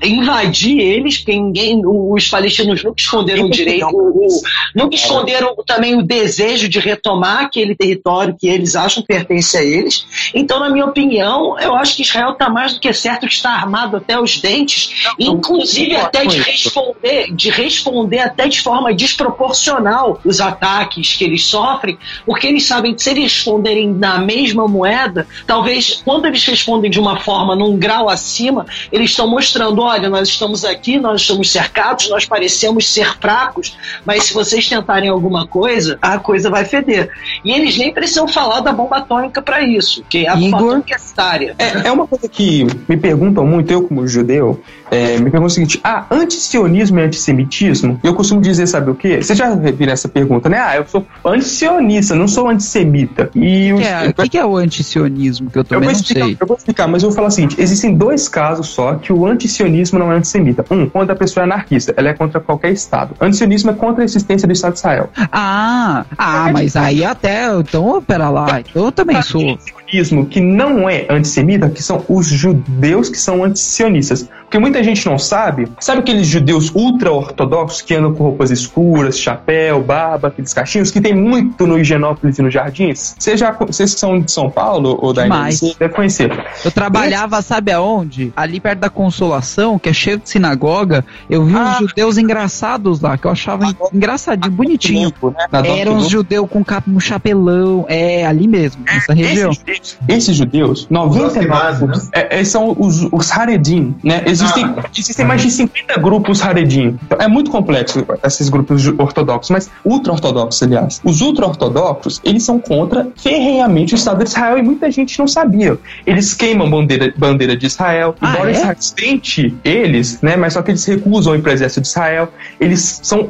[0.03, 4.43] invadir eles, porque ninguém, os palestinos nunca esconderam o direito, o- o-
[4.75, 9.63] nunca esconderam também o desejo de retomar aquele território que eles acham que pertence a
[9.63, 10.05] eles.
[10.35, 13.51] Então, na minha opinião, eu acho que Israel está mais do que certo que está
[13.51, 18.93] armado até os dentes, inclusive não, até de não, responder, de responder até de forma
[18.93, 24.67] desproporcional os ataques que eles sofrem, porque eles sabem que se eles responderem na mesma
[24.67, 30.11] moeda, talvez quando eles respondem de uma forma num grau acima, eles estão mostrando, olha,
[30.11, 33.74] nós estamos aqui, nós estamos cercados, nós parecemos ser fracos,
[34.05, 37.11] mas se vocês tentarem alguma coisa, a coisa vai feder.
[37.42, 40.68] E eles nem precisam falar da bomba atômica para isso, que a bomba Igor?
[40.68, 41.55] atômica é sectária.
[41.59, 45.50] É, é uma coisa que me perguntam muito, eu como judeu, é, me perguntam o
[45.50, 48.00] seguinte: ah, antisionismo e antissemitismo?
[48.03, 49.22] Eu costumo dizer, sabe o quê?
[49.22, 50.59] Você já viram essa pergunta, né?
[50.59, 53.31] Ah, eu sou antisionista, não sou antissemita.
[53.35, 55.50] E O que, é, o que é o antisionismo?
[55.50, 56.37] Que eu Eu também vou, não explicar, sei.
[56.40, 59.26] eu vou explicar, mas eu vou falar o seguinte: existem dois casos só que o
[59.26, 60.64] antisionismo não é antissemita.
[60.70, 63.14] Um, quando a pessoa é anarquista, ela é contra qualquer Estado.
[63.20, 65.11] Antisionismo é contra a existência do Estado de Israel.
[65.33, 67.53] Ah, ah, mas aí até.
[67.55, 68.62] Então, pera lá.
[68.74, 69.59] Eu também sou.
[69.90, 74.29] Sionismo que não é antissemita, que são os judeus que são antisionistas.
[74.42, 75.68] Porque muita gente não sabe.
[75.79, 81.14] Sabe aqueles judeus ultra-ortodoxos que andam com roupas escuras, chapéu, barba, aqueles cachinhos, que tem
[81.14, 83.14] muito no Higienópolis e nos Jardins?
[83.18, 86.33] Vocês, já, vocês que são de São Paulo ou da você deve conhecer.
[86.64, 88.33] Eu trabalhava, sabe aonde?
[88.37, 91.05] Ali perto da Consolação, que é cheio de sinagoga.
[91.29, 91.76] Eu vi uns Ah.
[91.81, 95.12] judeus engraçados lá, que eu achava en- engraçadinho, bonitinho.
[95.53, 95.79] Né?
[95.79, 97.85] Eram uns judeus com capa, um chapelão.
[97.88, 99.50] É, ali mesmo, nessa região.
[99.53, 102.11] Esses, judeus- esses judeus, 99%, Ashkenazes, né?
[102.12, 104.23] é, é, são os, os Haredim, né?
[104.27, 104.85] Existem, Ah.
[104.97, 106.99] existem mais de 50 grupos Haredim.
[107.19, 111.01] É muito complexo esses grupos ortodoxos, mas ultra-ortodoxos, aliás.
[111.05, 115.78] Os ultra-ortodoxos, eles são contra ferrenhamente o Estado de Israel e muita gente não sabia.
[116.07, 118.53] Eles queimam bandeira, bandeira de Israel, Ah, embora é?
[118.53, 120.37] Israel tente eles, né?
[120.37, 122.28] Mas só que eles recusam ir para o exército de Israel.
[122.59, 123.28] Eles são.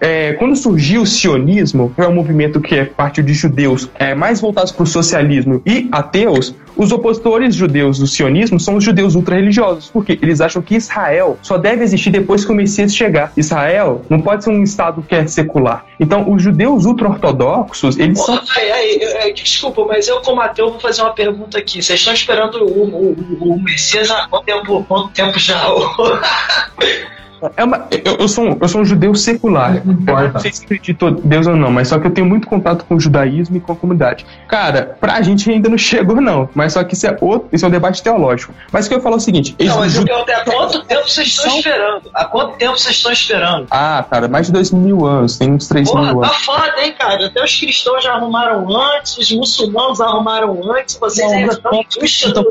[0.00, 4.14] é, quando surgiu o sionismo, que é um movimento que é partiu de judeus é,
[4.14, 9.14] mais voltados para o socialismo e ateus, os opositores judeus do sionismo são os judeus
[9.14, 13.32] ultra-religiosos, porque eles acham que Israel só deve existir depois que o Messias chegar.
[13.36, 15.84] Israel não pode ser um estado que é secular.
[16.00, 20.70] Então, os judeus ultra-ortodoxos, eles são Porra, aí, aí, aí, desculpa, mas eu, como ateu,
[20.70, 21.82] vou fazer uma pergunta aqui.
[21.82, 25.62] Vocês estão esperando o, o, o, o Messias há quanto tempo, quanto tempo já?
[27.56, 29.84] É uma, eu, eu sou, um- eu sou um judeu secular.
[29.84, 30.32] Não importa.
[30.34, 32.84] não sei se acredito em Deus ou não, mas só que eu tenho muito contato
[32.84, 34.24] com o judaísmo e com a comunidade.
[34.48, 36.48] Cara, pra gente ainda não chegou, não.
[36.54, 38.52] Mas só que isso é outro, isso é um debate teológico.
[38.70, 41.08] Mas o que eu falo é o seguinte: Não, mas eu perguntei há quanto tempo
[41.08, 42.10] vocês estão São- esperando?
[42.14, 43.66] Há quanto tempo vocês estão esperando?
[43.70, 46.44] Ah, cara, mais de dois mil anos, tem uns três Porra, mil tá anos.
[46.44, 47.26] foda, hein, cara?
[47.26, 48.66] Até os cristãos já arrumaram
[48.96, 52.44] antes, os muçulmanos arrumaram antes, vocês Não, ainda estão busca do,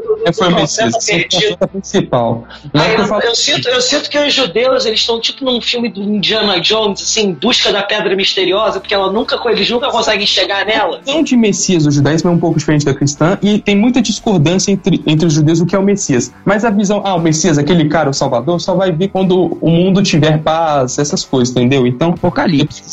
[1.06, 1.68] perdido.
[1.70, 2.46] principal.
[2.74, 6.02] Eu eu, eu sinto, eu sinto que os judeus eles estão tipo num filme do
[6.02, 10.66] Indiana Jones, assim, em busca da pedra misteriosa, porque ela nunca, eles nunca conseguem chegar
[10.66, 10.98] nela.
[10.98, 14.02] A visão de Messias do judaísmo é um pouco diferente da cristã e tem muita
[14.02, 16.32] discordância entre, entre os judeus o que é o Messias.
[16.46, 19.70] Mas a visão, ah, o Messias, aquele cara, o Salvador, só vai vir quando o
[19.70, 21.86] mundo tiver paz, essas coisas, entendeu?
[21.88, 22.84] Então, Apocalipse.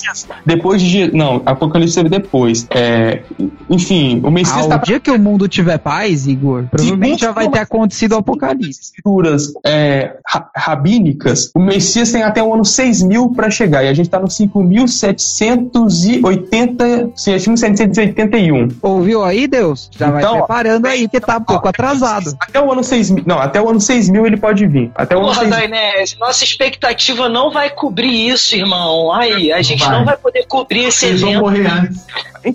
[0.44, 1.14] depois de.
[1.14, 2.66] Não, Apocalipse teve depois.
[2.70, 3.22] É,
[3.70, 7.32] enfim, o Messias Ah, tá o dia que o mundo tiver paz, Igor, provavelmente já
[7.32, 8.80] vai ter acontecido o apocalipse.
[8.80, 11.77] escrituras é, ra- rabínicas, o Messias
[12.12, 14.28] tem até o ano 6000 para chegar, e a gente tá no
[15.88, 18.68] 5780, 5781.
[18.82, 19.90] Ouviu aí, Deus?
[19.96, 22.34] Já vai Então, ó, preparando aí, que tá um pouco atrasado.
[22.40, 24.90] Até o ano 6000, não, até o ano 6000 ele pode vir.
[24.94, 25.58] Até o ano Porra, 6000.
[25.70, 29.12] Dainese, nossa expectativa não vai cobrir isso, irmão.
[29.12, 29.98] Aí, a gente vai.
[29.98, 31.42] não vai poder cobrir esse Vocês vão evento.
[31.42, 32.06] morrer antes.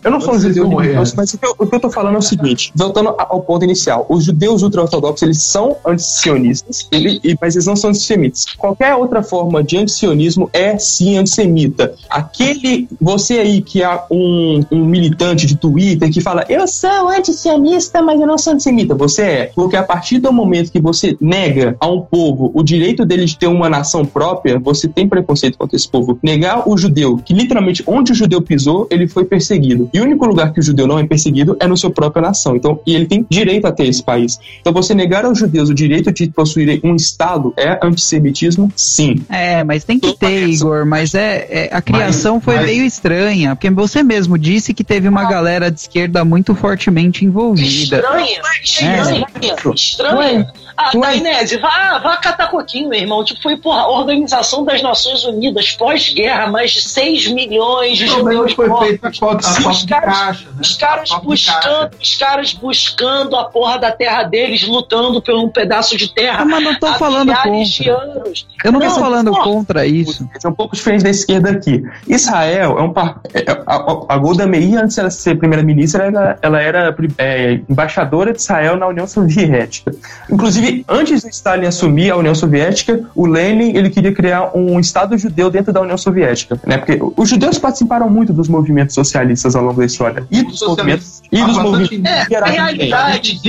[0.04, 0.72] Eu não sou um judeu vão
[1.16, 3.64] mas o que, eu, o que eu tô falando é o seguinte, voltando ao ponto
[3.66, 8.46] inicial, os judeus ultra-ortodoxos, eles são antisionistas, ele- e- mas eles não são antissemitas.
[8.58, 11.94] Qualquer outra forma de antisionismo é sim antissemita.
[12.10, 18.02] Aquele, você aí que é um, um militante de Twitter que fala, eu sou antisionista,
[18.02, 19.52] mas eu não sou antissemita, você é.
[19.56, 23.38] Porque a partir do momento que você nega a um povo o direito dele de
[23.38, 26.18] ter uma nação própria, você tem preconceito contra esse povo.
[26.22, 29.90] Negar o judeu, que literalmente onde o judeu pisou, ele foi perseguido.
[29.94, 32.56] E o único lugar que o judeu não é perseguido é no seu própria nação.
[32.56, 34.40] Então, e ele tem direito a ter esse país.
[34.62, 38.72] Então, você negar aos judeus o direito de possuírem um Estado é antissemitismo?
[38.94, 39.26] Sim.
[39.28, 40.86] É, mas tem que ter, Igor.
[40.86, 44.84] Mas é, é- a criação Mas- foi mas- meio estranha, porque você mesmo disse que
[44.84, 47.98] teve uma galera de esquerda muito fortemente envolvida.
[47.98, 49.26] Estranha, estranha,
[49.74, 50.54] estranha.
[50.76, 50.92] Ah.
[50.94, 53.24] Dainese, vá, vá catar coquinho, meu irmão.
[53.24, 58.54] Tipo, foi, porra, a Organização das Nações Unidas, pós-guerra, mais de 6 milhões de judeus
[58.54, 59.22] foi mortos.
[59.22, 59.26] a
[59.68, 60.56] a os caras- caixa, né?
[60.62, 65.96] Os caras buscando, os caras buscando a porra da terra deles, lutando por um pedaço
[65.98, 66.46] de Ah, terra.
[66.46, 67.52] mas não tô falando contra.
[67.52, 68.48] anos.
[68.64, 69.44] Eu não tô Não, falando porra.
[69.44, 70.28] contra isso.
[70.44, 71.84] É um pouco diferente da esquerda aqui.
[72.08, 73.20] Israel é um par...
[73.34, 73.76] é- a,
[74.16, 78.76] a Golda Meir, antes de ela ser primeira-ministra, ela, ela era é, embaixadora de Israel
[78.78, 79.92] na União Soviética.
[80.30, 85.18] Inclusive, antes do Stalin assumir a União Soviética, o Lenin ele queria criar um Estado
[85.18, 86.78] judeu dentro da União Soviética, né?
[86.78, 91.22] Porque os judeus participaram muito dos movimentos socialistas ao longo da história e dos movimentos
[91.32, 93.40] e Ah, dos movimentos É, realidade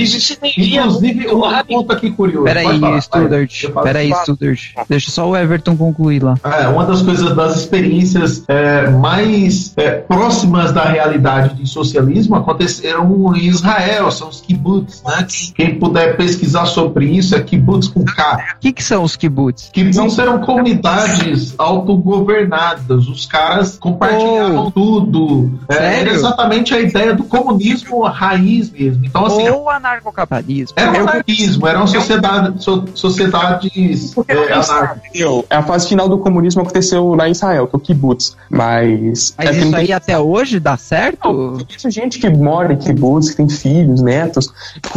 [0.57, 2.45] Inclusive, um ponto aqui curioso.
[2.45, 3.65] Peraí, Studart.
[3.83, 4.59] Peraí, Studart.
[4.89, 6.35] Deixa só o Everton concluir lá.
[6.43, 13.35] É, uma das coisas das experiências é, mais é, próximas da realidade de socialismo aconteceram
[13.35, 15.25] em Israel, são os kibbutz, né?
[15.55, 18.55] Quem puder pesquisar sobre isso é kibbutz com K.
[18.57, 19.69] O que, que são os kibbutz?
[19.73, 25.59] Kibbutz eram comunidades autogovernadas, os caras compartilhavam tudo.
[25.69, 25.97] É, Sério?
[25.99, 29.05] era exatamente a ideia do comunismo raiz mesmo.
[29.05, 30.73] Então, assim, Ou anarcocapitalismo.
[30.75, 34.97] era um eu- anarquismo, eram sociedade, so- sociedades é, não tem anárquicas.
[35.09, 35.45] entendeu?
[35.49, 38.35] A fase final do comunismo aconteceu lá em Israel, que é o kibbutz.
[38.49, 39.33] Mas.
[39.37, 41.31] Mas é isso não aí tem- até hoje dá certo?
[41.31, 44.51] Não, Tem gente que mora em kibbutz, que tem filhos, netos.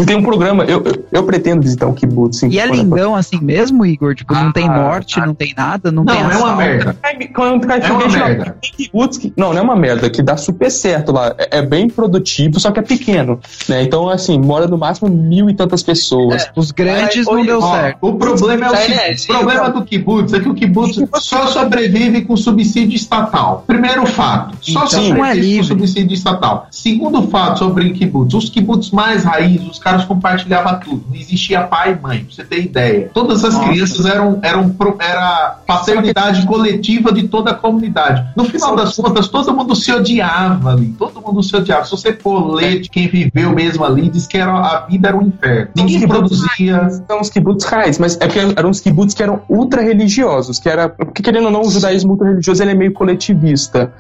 [0.07, 2.43] Tem um programa, eu, eu, eu pretendo visitar um kibbutz.
[2.43, 4.15] E é lindão assim mesmo, Igor?
[4.15, 5.27] Tipo, não Ah, tem morte, ah.
[5.27, 6.97] não tem nada, não, Não, tem é uma merda.
[7.35, 8.57] Quando cai É uma não, merda.
[8.63, 11.35] kibbutz não, não é uma merda, que dá super certo lá.
[11.39, 13.41] É, é bem produtivo, só que é pequeno.
[13.69, 13.83] Né?
[13.83, 16.49] Então, assim, mora no máximo mil e tantas pessoas.
[16.57, 17.99] Os grandes não deu Ó, certo.
[18.01, 19.35] o problema é o Sai, seguinte, né?
[19.35, 23.65] o problema do kibutz é que o kibutz só sobrevive com subsídio estatal.
[23.67, 25.67] Primeiro fato, Então, sobrevive não é livre.
[25.67, 26.67] subsídio estatal.
[26.71, 31.05] Segundo fato sobre kibutz, os kibutz mais raiz, os caras compartilhavam tudo.
[31.09, 33.11] Não existia pai e mãe, pra você ter ideia.
[33.13, 33.69] Todas as Nossa.
[33.69, 38.25] crianças eram, eram era paternidade coletiva de toda a comunidade.
[38.37, 40.95] No final das contas, todo mundo se odiava ali.
[40.99, 41.85] Todo mundo se odiava.
[41.85, 45.17] Se você for ler de quem viveu mesmo ali, diz que era, a vida era
[45.17, 45.71] um inferno.
[45.77, 46.89] Ninguém produzia.
[47.07, 50.69] São os kibbutz raiz, mas é porque eram os kibbutz que eram ultra religiosos, que
[50.69, 53.93] era, porque querendo ou não, o judaísmo ultra religioso ele é meio coletivista,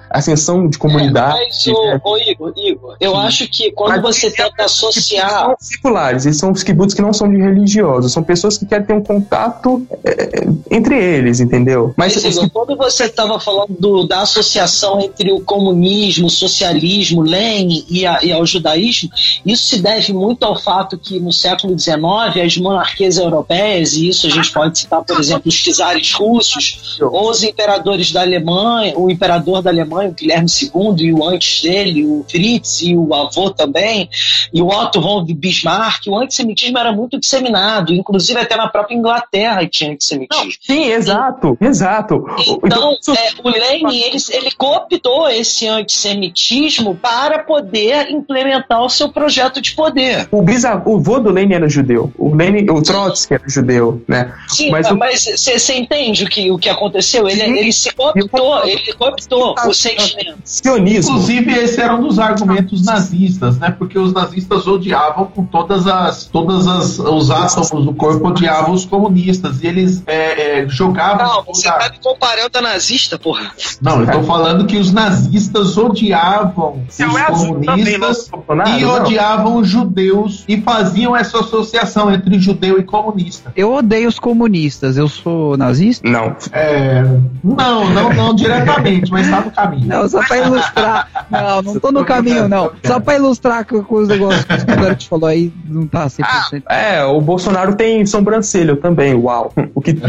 [0.48, 1.38] ascensão de comunidade.
[1.46, 5.30] Mas, ô, ô, Igor, Igor, eu acho que quando Mas você tenta associar.
[5.46, 8.86] São seculares, eles são os kibbutz que não são de religiosos, são pessoas que querem
[8.86, 11.92] ter um contato é, entre eles, entendeu?
[11.96, 17.20] Mas Mas, Igor, quando você estava falando do- da associação entre o comunismo, o socialismo,
[17.22, 19.10] Lenin e, a- e ao judaísmo,
[19.44, 22.02] isso se deve muito ao fato que no século XIX
[22.44, 27.30] as monarquias europeias, e isso a gente pode citar, por exemplo, os czares russos, ou
[27.30, 32.04] os imperadores da Alemanha, o imperador da Alemanha, o Guilherme II, e o antes dele,
[32.04, 34.08] o Fritz, e o avô também,
[34.52, 39.66] e o Otto von Bismarck, o antissemitismo era muito disseminado, inclusive até na própria Inglaterra
[39.66, 40.52] tinha antissemitismo.
[40.60, 42.24] Sim, exato, exato.
[42.64, 49.08] Então, isso- é, o Lenin, ele, ele cooptou esse antissemitismo para poder implementar o seu
[49.10, 50.28] projeto de poder.
[50.30, 54.32] o, bisa, o vô do Lenin era judeu, o Lenin, o Trotsky era judeu, né?
[54.48, 57.28] Sim, Mas você entende o que, o que aconteceu?
[57.28, 57.56] Ele, Sim.
[57.58, 60.27] ele se cooptou, ele cooptou o sentimento.
[60.44, 61.12] Sionismo.
[61.12, 63.70] Inclusive, esse era um dos argumentos nazistas, né?
[63.70, 68.84] Porque os nazistas odiavam com todas as, todas as, os átomos do corpo odiavam os
[68.84, 71.26] comunistas e eles é, é, jogavam.
[71.26, 73.50] Não, você tá me comparando a nazista, porra.
[73.80, 78.70] Não, eu tô falando que os nazistas odiavam os Seu Edson também, comunistas não, Bolsonaro,
[78.70, 83.52] e odiavam os judeus e faziam essa associação entre judeu e comunista.
[83.56, 86.08] Eu odeio os comunistas, eu sou nazista?
[86.08, 86.36] Não.
[86.52, 87.02] É,
[87.42, 89.86] não, não, não diretamente, mas tá no caminho.
[89.86, 91.26] Não, só pra ilustrar.
[91.30, 92.72] Não, não tô no caminho, não.
[92.84, 96.06] Só pra ilustrar com, com os negócios que o Pedro te falou aí, não tá
[96.06, 96.62] 100%.
[96.68, 99.52] É, o Bolsonaro tem sobrancelha também, uau.
[99.74, 99.96] O que.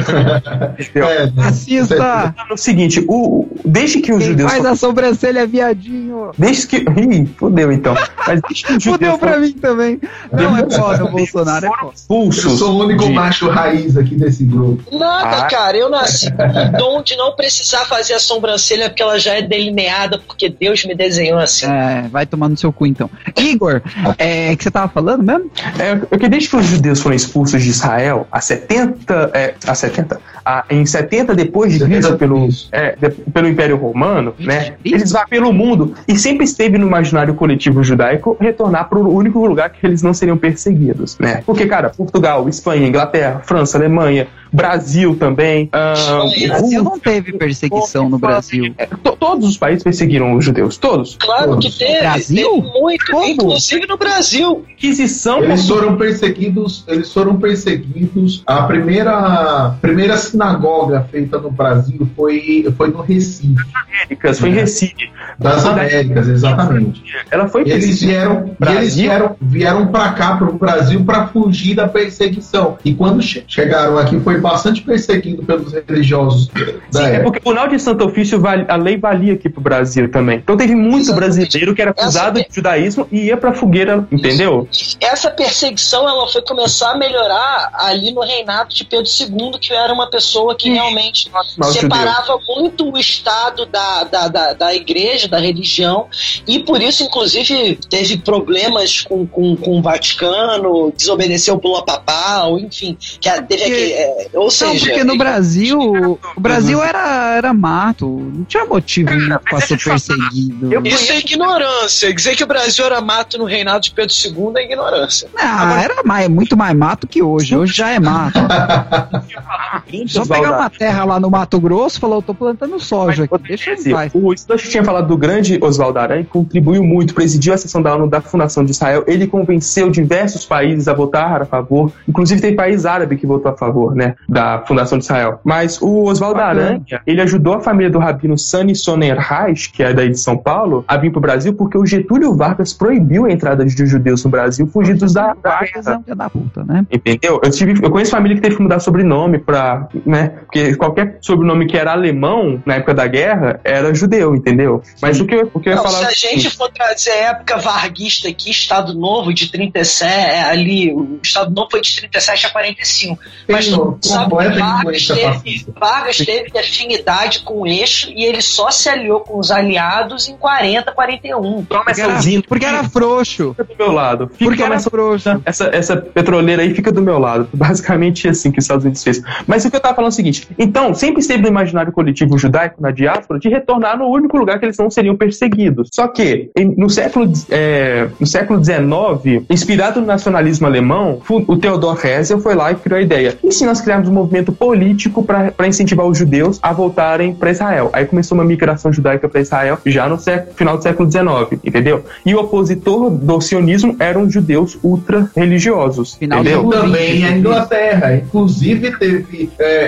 [0.96, 1.32] É?
[1.42, 2.36] Racista!
[2.50, 4.52] É o seguinte, o, desde que os Quem judeus.
[4.52, 6.32] faz a sobrancelha é viadinho.
[6.38, 6.78] Desde que.
[6.78, 7.94] Ih, fudeu então.
[8.28, 10.02] Mas desde que os judeus Fudeu pra foram mim também.
[10.32, 11.92] Não, é foda, o Bolsonaro é foda.
[11.96, 12.44] expulsos.
[12.44, 14.84] Eu sou o único de- macho raiz aqui desse grupo.
[14.98, 15.48] Nada, Ah.
[15.48, 15.78] cara.
[15.78, 19.42] Eu nasci com o dom de não precisar fazer a sobrancelha porque ela já é
[19.42, 21.66] delineada, porque Deus me desenhou assim.
[21.66, 23.10] É, vai tomar no seu cu então.
[23.38, 23.82] Igor,
[24.18, 25.52] é que você tava falando mesmo?
[25.78, 30.22] É, porque desde que os judeus foram expulsos de Israel, a 70, é, a 70,
[30.50, 34.74] a, em 70 depois de 70 Cristo pelo, é, de- pelo Império Romano, né?
[34.84, 39.46] Eles vão pelo mundo e sempre esteve no imaginário coletivo judaico retornar para o único
[39.46, 41.44] lugar que eles não seriam perseguidos, né?
[41.46, 46.46] Porque, cara, Portugal, Espanha, Inglaterra, França, Alemanha, Brasil também, ah, Espanha.
[46.46, 48.74] O Brasil não teve perseguição no Brasil.
[48.78, 51.16] é, to- todos os países perseguiram os judeus, todos.
[51.20, 52.00] Claro que teve.
[52.00, 52.50] Brasil?
[52.64, 53.26] Teve muito, Como?
[53.28, 54.66] inclusive no Brasil.
[54.72, 58.42] Inquisição Eles foram perseguidos, eles foram perseguidos.
[58.48, 65.12] A primeira, primeira sinagoga feita no Brasil foi, foi no Recife, Américas, foi em Recife.
[65.38, 67.04] das Américas, exatamente.
[67.30, 71.76] Ela foi Eles vieram, e eles vieram, vieram para cá, para o Brasil, para fugir
[71.76, 72.78] da perseguição.
[72.86, 77.24] E quando che- chegaram aqui, foi bastante perseguido pelos religiosos da Sim, é época.
[77.24, 80.38] porque o Tribunal de Santo Ofício, a lei valia aqui pro Brasil também.
[80.38, 81.20] Então teve muito Exatamente.
[81.36, 84.68] brasileiro que era acusado Essa- de judaísmo e ia pra fogueira, entendeu?
[85.02, 89.92] Essa perseguição ela foi começar a melhorar ali no reinado de Pedro II, que era
[89.94, 90.19] uma pessoa
[90.56, 96.08] que realmente Mas o separava muito o Estado da, da, da, da igreja, da religião,
[96.48, 102.60] e por isso, inclusive, teve problemas com, com, com o Vaticano, desobedeceu o Pula Papal,
[102.60, 107.54] enfim, que teve aquele, é, Ou Não, seja, porque no Brasil, o Brasil era, era
[107.54, 108.08] mato.
[108.08, 109.10] Não tinha motivo
[109.52, 110.74] mas ser perseguido.
[110.74, 112.14] Eu- isso é ignorância.
[112.14, 115.30] Dizer que o Brasil era mato no reinado de Pedro II é ignorância.
[115.38, 117.56] Ah, era mais, muito mais mato que hoje.
[117.56, 118.40] Hoje já é mato.
[120.10, 123.38] Só pegar uma terra lá no Mato Grosso e falar, eu tô plantando soja aqui.
[123.48, 124.12] Deixa ele vai.
[124.14, 127.96] O Stuart tinha falado do grande Oswaldo Aranha, que contribuiu muito, presidiu a sessão da
[127.96, 129.04] ONU da Fundação de Israel.
[129.08, 131.92] Ele convenceu diversos países a votar a favor.
[132.08, 135.40] Inclusive tem país árabe que votou a favor, né, da Fundação de Israel.
[135.44, 136.40] Mas o Oswaldo.
[136.40, 140.86] Aranha, ele ajudou a família do rabino Sani Sonnerreich, que é daí de São Paulo,
[140.88, 144.68] a vir pro Brasil porque o Getúlio Vargas proibiu a entrada de judeus no Brasil
[144.68, 146.86] fugidos da, da Vargas é da puta, né?
[146.92, 147.40] Entendeu?
[147.44, 149.88] Eu, tive, eu conheço família que teve que mudar sobrenome pra.
[150.06, 150.30] Né?
[150.46, 154.82] Porque qualquer sobrenome que era alemão na época da guerra era judeu, entendeu?
[155.02, 155.98] Mas o que eu, o que eu ia Não, falar.
[155.98, 160.42] se a o gente for trazer a época varguista aqui, Estado Novo de 37, é,
[160.44, 163.20] ali, o Estado Novo foi de 37 a 45.
[163.48, 165.66] Mas tu sabe que Vargas teve.
[165.80, 170.36] Vargas teve afinidade com o eixo e ele só se aliou com os aliados em
[170.38, 171.42] 40, 41.
[171.42, 172.44] Toma Porque essa era, usina.
[172.48, 173.56] porque era frouxo.
[173.58, 174.28] Fica do meu lado.
[174.34, 175.42] Fica Porque era essa, frouxo.
[175.46, 177.48] essa, essa petroleira aí fica do meu lado.
[177.54, 179.22] Basicamente assim que os Estados Unidos fez.
[179.48, 182.38] Mas o que eu tava falando é o seguinte: então, sempre esteve no imaginário coletivo
[182.38, 185.90] judaico, na diáspora, de retornar no único lugar que eles não seriam perseguidos.
[185.94, 192.00] Só que, em- no século, é, no século XIX, inspirado no nacionalismo alemão, o Theodor
[192.06, 193.38] Herzl foi lá e criou a ideia.
[193.44, 197.90] E se nós criarmos um movimento político para incentivar os judeus a voltarem para Israel?
[197.94, 202.04] Aí começou uma migração judaica para Israel já no século- final do século XIX, entendeu?
[202.26, 206.68] E o opositor do sionismo eram judeus ultra-religiosos, entendeu?
[206.70, 207.38] Também a.
[207.38, 208.16] Inglaterra.
[208.16, 209.79] Inclusive, teve é,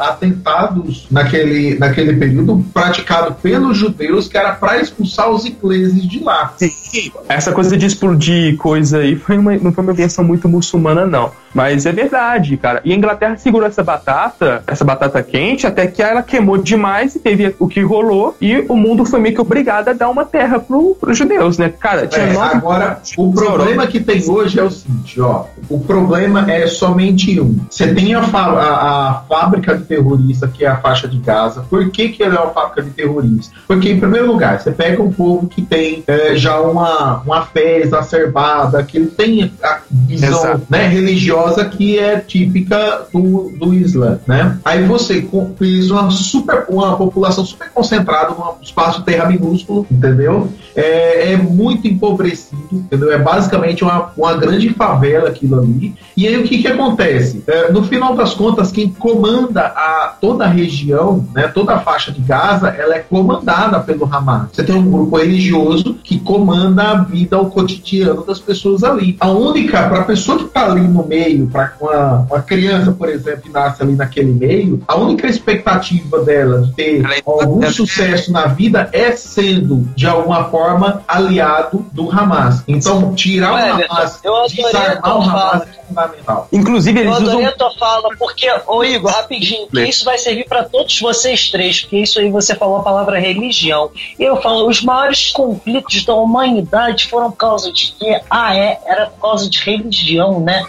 [0.00, 6.52] atentados naquele, naquele período praticado pelos judeus, que era para expulsar os ingleses de lá.
[6.56, 11.06] Sim, essa coisa de explodir coisa aí foi uma, não foi uma invenção muito muçulmana,
[11.06, 11.30] não.
[11.52, 12.80] Mas é verdade, cara.
[12.84, 17.18] E a Inglaterra segurou essa batata, essa batata quente, até que ela queimou demais e
[17.18, 20.60] teve o que rolou, e o mundo foi meio que obrigado a dar uma terra
[20.60, 21.68] pro, pros judeus, né?
[21.80, 25.46] Cara, tinha É, nove agora, o problema que tem hoje é o seguinte, ó.
[25.68, 27.58] O problema é somente um.
[27.68, 31.64] Você tem a, a- a fábrica de terrorista, que é a faixa de Gaza.
[31.68, 33.54] Por que, que ela é uma fábrica de terrorista?
[33.66, 37.78] Porque, em primeiro lugar, você pega um povo que tem é, já uma, uma fé
[37.78, 44.58] exacerbada, que tem a visão né, religiosa que é típica do, do Islã, né?
[44.64, 45.26] Aí você
[45.58, 50.48] fez uma super uma população super concentrada num espaço de terra minúsculo, entendeu?
[50.74, 53.12] É, é muito empobrecido, entendeu?
[53.12, 55.94] É basicamente uma, uma grande favela aquilo ali.
[56.16, 57.42] E aí o que que acontece?
[57.46, 62.12] É, no final das contas, quem comanda a, toda a região, né, toda a faixa
[62.12, 64.48] de Gaza, ela é comandada pelo Hamas.
[64.52, 69.16] Você tem um grupo religioso que comanda a vida, o cotidiano das pessoas ali.
[69.20, 73.08] A única, para a pessoa que está ali no meio, para uma, uma criança, por
[73.08, 78.32] exemplo, que nasce ali naquele meio, a única expectativa dela de ter é- algum sucesso
[78.32, 80.59] na vida é sendo, de alguma forma,
[81.08, 82.62] aliado do Hamas.
[82.68, 85.66] Então, tirar Ué, o Hamas, eu desarmar o Hamas fala.
[85.68, 86.48] é fundamental.
[86.52, 87.48] Inclusive, Eu eles adorei usam.
[87.48, 91.80] a tua fala, porque, ô Igor, rapidinho, que isso vai servir para todos vocês três,
[91.80, 93.90] porque isso aí você falou a palavra religião.
[94.18, 98.20] E eu falo, os maiores conflitos da humanidade foram por causa de quê?
[98.30, 100.64] Ah, é, era por causa de religião, né?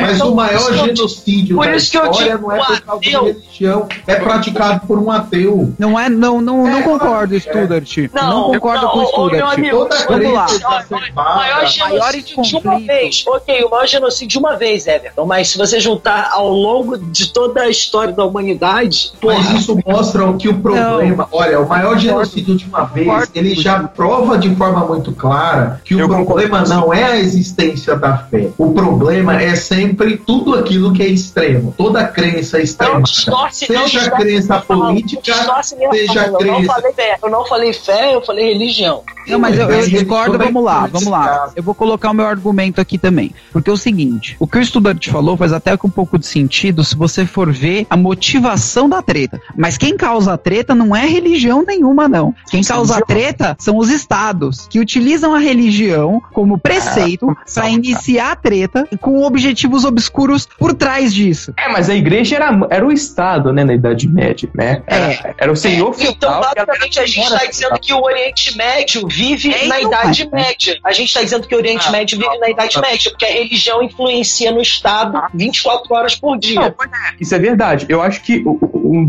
[0.00, 2.58] Mas Então, o maior eu- genocídio por da isso que eu história digo, não é
[2.64, 5.72] por causa de religião, é praticado por um ateu.
[5.78, 7.40] Não é, não, não, não É, concordo, é.
[7.40, 7.96] Studart.
[8.12, 10.46] Não, Não, concordo não, com o ô, meu amigo, Toda Vamos lá.
[10.46, 13.24] O exacerbada, maior genocídio de uma vez.
[13.26, 15.26] Ok, o maior genocídio de uma vez, Everton.
[15.26, 19.78] Mas se você juntar ao longo de toda a história da humanidade, Mas porra, isso
[19.86, 21.28] mostra o que o problema.
[21.32, 25.80] Olha, o maior genocídio de uma vez, Concordo ele já prova de forma muito clara
[25.84, 28.48] que o Eu concordo problema não é a existência da fé.
[28.58, 31.74] O problema é sempre tudo aquilo que é extremo.
[31.76, 33.02] Toda crença não extrema.
[33.02, 36.26] distorce, não Seja distorce crença política, não distorce seja.
[36.26, 39.02] Eu não crença- falei fé, eu não falei fé, eu falei religião.
[39.28, 41.50] Não, mas eu, eu discordo, vamos lá, vamos lá.
[41.54, 43.34] Eu vou colocar o meu argumento aqui também.
[43.52, 46.26] Porque é o seguinte, o que o estudante falou faz até com um pouco de
[46.26, 49.40] sentido se você for ver a motivação da treta.
[49.56, 52.34] Mas quem causa a treta não é religião nenhuma, não.
[52.50, 58.32] Quem causa a treta são os estados, que utilizam a religião como preceito para iniciar
[58.32, 61.52] a treta com objetivos obscuros por trás disso.
[61.58, 64.82] É, mas a igreja era, era o Estado, né, na Idade Média, né?
[64.86, 65.34] Era, É.
[65.38, 66.40] era o senhor Então, feudal.
[66.52, 70.28] que era basicamente, a gente está dizendo que o Oriente Médio vive É, na Idade
[70.30, 70.78] Média.
[70.84, 73.32] A gente está dizendo que o Oriente Ah, Médio vive na Idade Média, porque a
[73.32, 76.60] religião influencia no Estado 24 horas por dia.
[76.60, 76.90] Não, pois
[77.20, 77.86] Isso é verdade.
[77.88, 79.08] Eu acho que um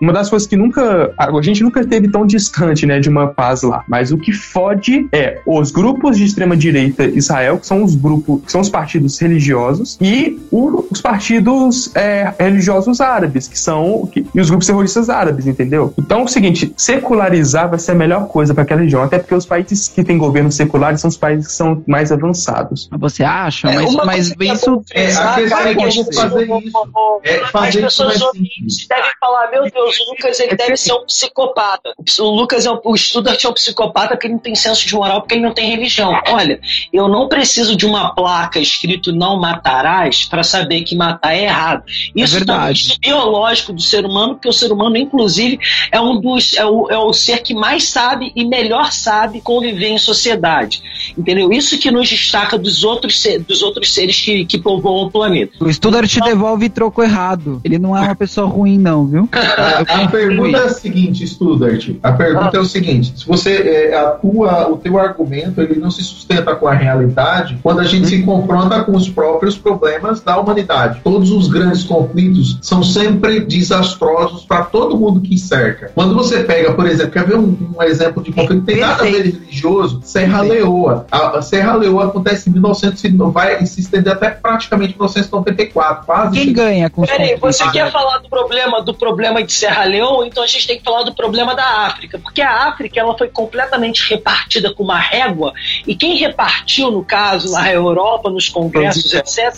[0.00, 1.12] uma das coisas que nunca.
[1.18, 3.84] A gente nunca esteve tão distante, né, de uma paz lá.
[3.88, 8.52] Mas o que fode é os grupos de extrema-direita Israel, que são os grupos, que
[8.52, 14.06] são os partidos religiosos, e o, os partidos é, religiosos árabes, que são.
[14.12, 15.92] Que, e os grupos terroristas árabes, entendeu?
[15.98, 19.34] Então é o seguinte: secularizar vai ser a melhor coisa para aquela região, até porque
[19.34, 22.88] os países que têm governos seculares são os países que são mais avançados.
[22.98, 23.68] Você acha?
[23.68, 24.82] É, mas, mas isso.
[24.92, 26.90] É, a questão é que a gente fazer isso.
[27.22, 30.92] É fazer As pessoas ouvintes devem falar: meu Deus, o Lucas ele é deve ser
[30.92, 31.94] um psicopata.
[32.18, 34.94] O Lucas é um, o Studart é um psicopata porque ele não tem senso de
[34.94, 36.20] moral, porque ele não tem religião.
[36.28, 36.60] Olha,
[36.92, 41.84] eu não preciso de uma placa escrito não matarás para saber que matar é errado.
[42.16, 42.92] É Isso é verdade.
[43.02, 45.58] é biológico do ser humano, porque o ser humano, inclusive,
[45.90, 49.88] é um dos é o, é o ser que mais sabe e melhor sabe conviver
[49.88, 50.82] em sociedade.
[51.16, 51.52] Entendeu?
[51.52, 55.52] Isso que nos destaca dos outros, dos outros seres que, que povoam o planeta.
[55.60, 57.60] O Studart te devolve troco errado.
[57.64, 59.28] Ele não é uma pessoa ruim, não, viu?
[59.32, 61.90] A, a pergunta é a seguinte, Studart.
[62.02, 62.56] A pergunta ah.
[62.56, 63.56] é o seguinte: se você
[63.90, 68.08] é, atua, o teu argumento ele não se sustenta com a realidade quando a gente
[68.08, 71.00] se confronta com os próprios problemas da humanidade.
[71.02, 75.90] Todos os grandes conflitos são sempre desastrosos para todo mundo que cerca.
[75.94, 79.02] Quando você pega, por exemplo, quer ver um, um exemplo de conflito que tem nada
[79.02, 80.00] a ver religioso?
[80.02, 81.06] Serra Leoa.
[81.10, 86.38] A, Serra Leoa acontece em 1900 vai se estender até praticamente 1994, quase.
[86.38, 90.26] Quem ganha com Peraí, você quer falar do problema do problema de Serra Leoa?
[90.26, 93.28] Então a gente tem que falar do problema da África, porque a África ela foi
[93.28, 95.52] completamente repartida com uma régua
[95.86, 99.54] e quem repartiu no caso na Europa, nos congressos, etc,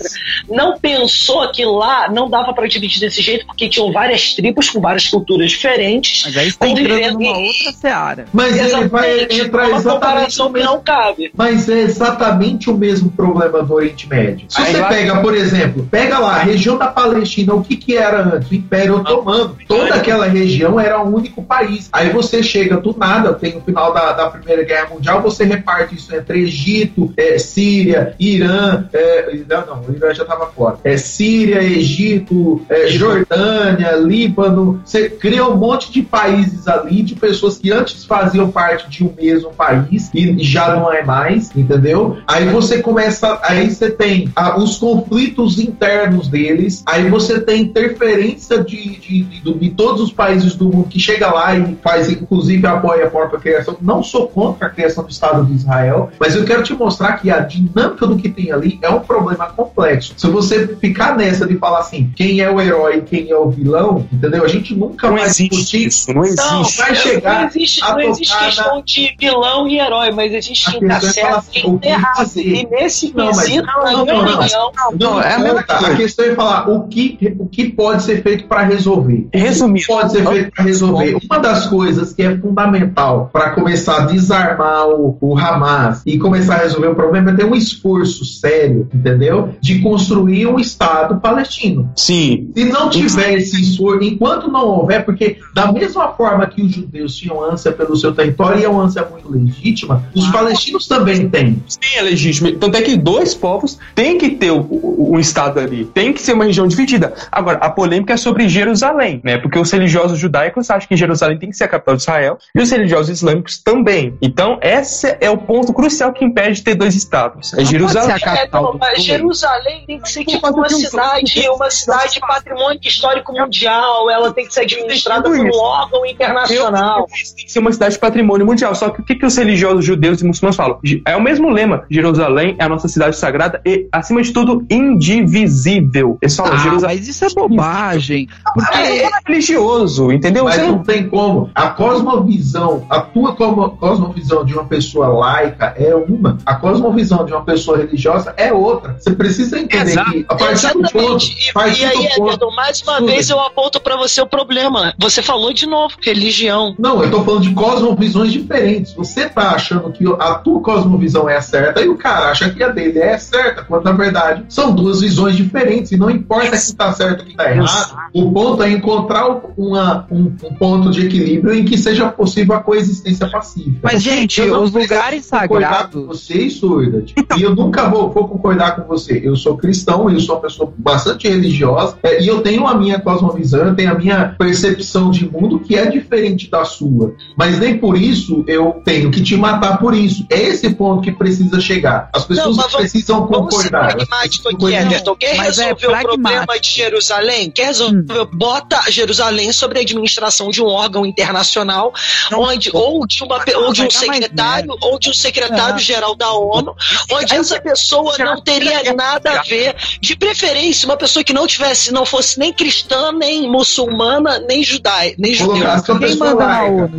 [0.48, 4.80] não pensou que lá não dava para dividir desse jeito porque tinham várias tribos com
[4.80, 6.22] várias culturas diferentes.
[6.24, 8.26] Mas aí está entrando numa outra seara.
[8.32, 11.30] Mas ele vai entrar uma comparação não cabe.
[11.36, 14.46] Mas é exatamente o mesmo problema do Oriente Médio.
[14.48, 17.96] Se aí você pega, por exemplo, pega lá a região da Palestina, o que que
[17.96, 18.50] era antes?
[18.50, 19.56] O Império Otomano.
[19.66, 21.88] Toda aquela região era um único país.
[21.92, 25.94] Aí você chega do nada, tem o final da, da Primeira Guerra Mundial, você reparte
[25.94, 30.78] isso entre Egito, é, Síria, Irã, é, não, não, o Irã já estava fora.
[30.84, 34.82] É Síria, Egito, é, Jordânia, Líbano.
[34.84, 39.12] Você cria um monte de países ali, de pessoas que antes faziam parte de um
[39.16, 42.18] mesmo país e já não é mais, entendeu?
[42.26, 48.62] Aí você começa, aí você tem ah, os conflitos internos deles, aí você tem interferência
[48.62, 52.66] de, de, de, de todos os países do mundo que chega lá e faz, inclusive,
[52.66, 53.76] apoia a própria criação.
[53.80, 57.30] Não sou contra a criação do Estado de Israel, mas eu quero te mostrar que
[57.30, 60.14] a dinâmica do que tem ali é um problema complexo.
[60.16, 63.50] Se você ficar nessa de falar assim, quem é o herói e quem é o
[63.50, 64.44] vilão, entendeu?
[64.44, 66.12] A gente nunca não vai discutir isso.
[66.12, 66.52] Não existe.
[66.52, 68.82] Não, vai chegar não existe, não existe questão na...
[68.82, 72.30] de vilão e herói, mas existe tá certo tá errado.
[72.36, 75.34] E nesse não, quesito, não, não, não, não, não, não, é
[75.68, 79.28] a, a questão é falar o que, o que pode ser feito para resolver.
[79.32, 79.86] Resumindo.
[79.86, 81.18] Pode ser feito para resolver.
[81.24, 86.56] Uma das coisas que é fundamental para começar a desarmar o, o Hamas e começar
[86.56, 89.54] a resolver o problema é ter um esforço sério, entendeu?
[89.60, 91.90] De construir um Estado palestino.
[91.96, 92.50] Sim.
[92.54, 97.16] Se não tiver esse esforço, enquanto não houver, porque da mesma forma que os judeus
[97.16, 100.32] tinham ânsia pelo seu território, e uma ânsia muito legítima, os ah.
[100.32, 101.62] palestinos também têm.
[101.66, 102.52] Sim, é legítimo.
[102.52, 105.84] Tanto é que dois povos têm que ter o, o, o Estado ali.
[105.86, 107.14] Tem que ser uma região dividida.
[107.30, 109.38] Agora, a polêmica é sobre Jerusalém, né?
[109.38, 112.60] Porque os religiosos judaicos acham que Jerusalém tem que ser a capital de Israel e
[112.60, 114.16] os religiosos islâmicos também.
[114.20, 117.54] Então, esse é o ponto crucial que impede de ter dois estados.
[117.54, 118.12] É Jerusalém.
[118.12, 122.80] a capital é, não, Jerusalém tem que ser tipo uma cidade, uma cidade de patrimônio
[122.82, 124.10] histórico mundial.
[124.10, 127.06] Ela tem que ser administrada por um órgão internacional.
[127.06, 128.74] Tem que ser uma cidade de patrimônio mundial.
[128.74, 130.78] Só que que, que os religiosos judeus e muçulmanos falam?
[131.06, 131.84] É o mesmo lema.
[131.90, 136.18] Jerusalém é a nossa cidade sagrada e, acima de tudo, indivisível.
[136.20, 136.96] Eles falam, ah, Jerusalém...
[136.98, 138.28] mas isso é bobagem.
[138.52, 140.44] Porque é religioso, entendeu?
[140.44, 140.72] Mas não...
[140.72, 141.50] não tem como.
[141.54, 147.42] A cosmovisão, a tua cosmovisão de uma pessoa laica é uma, a cosmovisão de uma
[147.42, 148.96] pessoa religiosa é outra.
[148.98, 150.10] Você precisa entender Exato.
[150.10, 150.92] que a partir Exatamente.
[150.92, 151.24] do ponto.
[151.24, 154.92] E, e aí, Edson, mais uma vez eu aponto para você o problema.
[154.98, 156.74] Você falou de novo, religião.
[156.78, 158.97] Não, eu tô falando de cosmovisões diferentes.
[158.98, 162.60] Você tá achando que a tua cosmovisão é a certa e o cara acha que
[162.64, 165.92] a dele é certa, quando na verdade são duas visões diferentes.
[165.92, 170.04] E não importa se tá certo ou que tá errado, o ponto é encontrar uma,
[170.10, 173.78] um, um, ponto de equilíbrio em que seja possível a coexistência pacífica.
[173.82, 176.06] Mas, gente, os lugares sagrados.
[176.06, 177.04] Você, surda.
[177.16, 177.38] Então...
[177.38, 179.20] E eu nunca vou, vou, concordar com você.
[179.22, 182.98] Eu sou cristão, eu sou uma pessoa bastante religiosa, é, e eu tenho a minha
[182.98, 187.14] cosmovisão, eu tenho a minha percepção de mundo que é diferente da sua.
[187.36, 190.26] Mas nem por isso eu tenho que te matar por isso.
[190.30, 192.08] É esse ponto que precisa chegar.
[192.12, 193.94] As pessoas não, precisam concordar.
[193.94, 197.50] Pragmático aqui, Quem resolveu é o problema de Jerusalém?
[197.50, 198.22] Quer resolver?
[198.22, 198.28] Hum.
[198.32, 201.92] Bota Jerusalém sobre a administração de um órgão internacional,
[202.32, 206.74] onde ou de, uma, ou de um secretário, ou de um secretário-geral da ONU,
[207.12, 209.76] onde essa pessoa não teria nada a ver.
[210.00, 215.14] De preferência, uma pessoa que não tivesse, não fosse nem cristã, nem muçulmana, nem judai,
[215.18, 215.66] nem judeu.
[215.98, 216.64] Quem manda na.
[216.64, 216.92] ONU?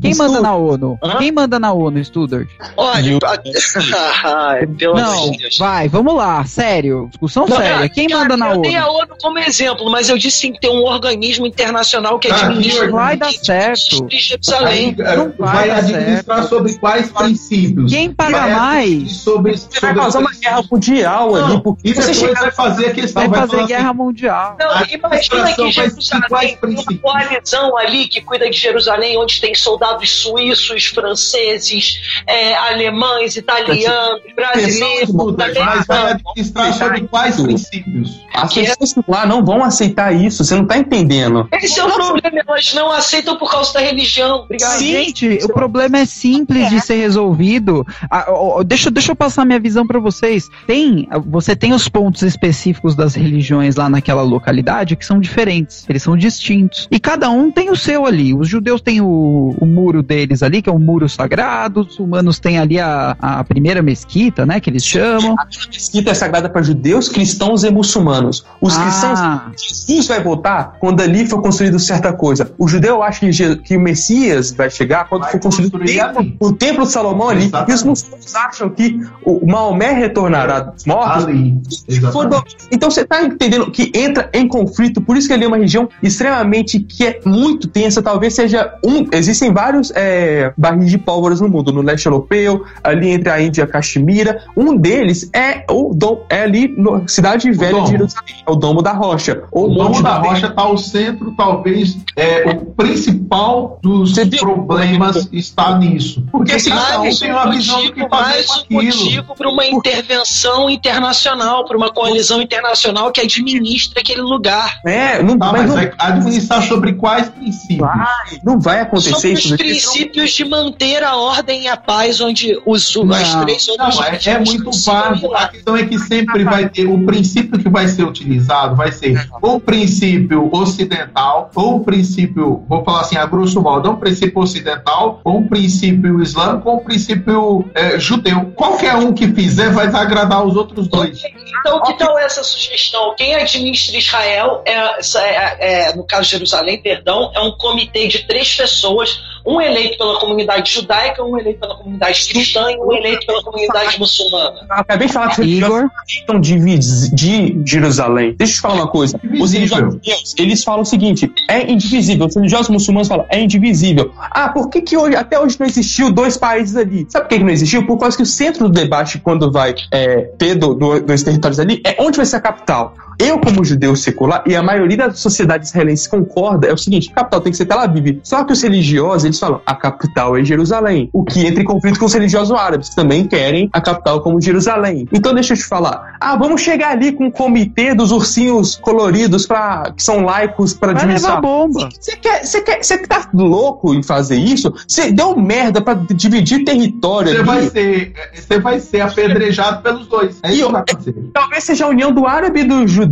[0.00, 0.83] Quem manda na ONU?
[1.02, 1.16] Hã?
[1.18, 2.48] Quem manda na ONU, Studart?
[2.76, 3.18] Olha,
[4.24, 5.58] Ai, pelo Não, amor de Deus.
[5.58, 7.88] vai, vamos lá, sério, discussão Não, séria.
[7.88, 8.62] Quem cara, manda na eu ONU?
[8.62, 12.18] dei a ONU como exemplo, mas eu disse que tem que ter um organismo internacional
[12.18, 12.86] que administra.
[12.86, 14.06] que Vai dar que certo.
[14.10, 14.96] Jerusalém.
[14.98, 16.48] Aí, Não vai vai dar administrar certo.
[16.48, 17.90] sobre quais princípios?
[17.92, 19.16] Quem paga Vai mais?
[19.16, 21.60] Sobre, Você vai sobre causar uma guerra mundial Não, ali.
[21.62, 24.56] Porque e você depois chega vai fazer a questão, Vai vai fazer guerra assim, mundial.
[24.58, 30.10] Não, imagina que Jerusalém tem uma coalizão ali que cuida de Jerusalém, onde tem soldados
[30.10, 38.24] suíços, franceses, é, alemães, italianos, brasileiros, Mas vai administrar sobre quais princípios?
[38.34, 40.44] as pessoas lá não vão aceitar isso.
[40.44, 41.48] Você não tá entendendo.
[41.52, 44.40] Esse é o problema, elas não aceitam por causa da religião.
[44.44, 44.78] Obrigado.
[44.78, 44.92] Sim.
[44.92, 47.86] Gente, o problema é simples de ser resolvido.
[48.10, 48.26] Ah,
[48.66, 50.48] deixa, deixa eu passar minha visão pra vocês.
[50.66, 55.84] Tem, você tem os pontos específicos das religiões lá naquela localidade que são diferentes.
[55.88, 56.88] Eles são distintos.
[56.90, 58.34] E cada um tem o seu ali.
[58.34, 61.82] Os judeus têm o, o muro deles ali, que é um muro sagrado.
[61.82, 64.58] Os humanos têm ali a, a primeira mesquita, né?
[64.58, 65.36] Que eles chamam.
[65.38, 68.44] A mesquita é sagrada para judeus, cristãos e muçulmanos.
[68.60, 72.52] Os cristãos Ah, Jesus vai voltar quando ali for construído certa coisa.
[72.58, 76.36] O judeu acha que, que o Messias vai chegar quando Vai for construído o templo,
[76.40, 77.44] o templo de Salomão ali.
[77.44, 77.86] E os Exatamente.
[77.86, 81.24] muçulmanos acham que o Maomé retornará dos mortos.
[81.24, 81.60] Ali.
[81.88, 82.56] Exatamente.
[82.72, 85.88] Então você está entendendo que entra em conflito, por isso que ali é uma região
[86.02, 89.06] extremamente que é muito tensa, talvez seja um.
[89.12, 93.62] Existem vários é, barris de pólvoras no mundo, no leste europeu, ali entre a Índia
[93.62, 94.42] e a Caxemira.
[94.56, 98.82] Um deles é o dom, é ali na cidade velha de Jerusalém, é o Domo
[98.82, 99.44] da Rocha.
[99.52, 100.18] O Monte Domo da.
[100.18, 106.24] Rocha está ao centro, talvez, é, o principal dos problemas está nisso.
[106.30, 108.78] Porque Porque cada um Mais tem um uma visão do que fazer mais com um
[108.78, 108.96] aquilo.
[109.04, 114.78] motivo para uma intervenção internacional, para uma coalizão internacional que administra aquele lugar.
[114.86, 117.78] É, não, Tá, mas mas não, vai administrar sobre quais princípios?
[117.80, 119.50] vai, não vai acontecer Sobre os isso.
[119.50, 119.56] né?
[119.56, 123.14] princípios de manter a ordem e a paz, onde os, Não.
[123.14, 125.34] as três Não, é, é muito vago.
[125.34, 129.28] A questão é que sempre vai ter o princípio que vai ser utilizado, vai ser
[129.40, 133.98] ou o princípio ocidental, ou o princípio, vou falar assim, a grosso modo, ou um
[133.98, 138.52] princípio ocidental, ou um princípio islâmico, ou um princípio é, judeu.
[138.56, 141.22] Qualquer um que fizer vai agradar os outros dois.
[141.60, 143.14] Então, que tal essa sugestão?
[143.16, 144.72] Quem administra Israel, é,
[145.18, 149.98] é- é, no caso de Jerusalém, perdão, é um comitê de três pessoas, um eleito
[149.98, 154.56] pela comunidade judaica, um eleito pela comunidade cristã e um eleito pela comunidade muçulmana.
[154.68, 158.34] Eu acabei de falar que os religiosos Igor, aceitam de, de Jerusalém.
[158.38, 159.20] Deixa eu te falar uma coisa.
[159.40, 162.26] Os religiosos judeus, eles falam o seguinte: é indivisível.
[162.26, 164.12] Os religiosos muçulmanos falam, é indivisível.
[164.18, 167.06] Ah, por que, que hoje, até hoje não existiu dois países ali?
[167.08, 167.86] Sabe por que, que não existiu?
[167.86, 171.58] Por causa que o centro do debate, quando vai é, ter do- do- dois territórios
[171.60, 172.94] ali, é onde vai ser a capital.
[173.18, 177.16] Eu, como judeu secular, e a maioria da sociedade israelense concorda, é o seguinte: a
[177.20, 178.20] capital tem que ser Tel Aviv.
[178.22, 181.08] Só que os religiosos, eles falam, a capital é Jerusalém.
[181.12, 184.40] O que entra em conflito com os religiosos árabes, que também querem a capital como
[184.40, 185.08] Jerusalém.
[185.12, 186.16] Então, deixa eu te falar.
[186.20, 190.92] Ah, vamos chegar ali com um comitê dos ursinhos coloridos pra, que são laicos para
[190.92, 191.36] vai administrar.
[191.36, 191.88] levar bomba.
[191.98, 194.72] Você quer, você quer, você tá louco em fazer isso?
[194.86, 197.46] Você deu merda pra dividir território Você ali.
[197.46, 200.38] vai ser, você vai ser apedrejado pelos dois.
[200.42, 201.14] É E isso eu- que vai acontecer.
[201.32, 203.03] Talvez seja a união do árabe e do judeu.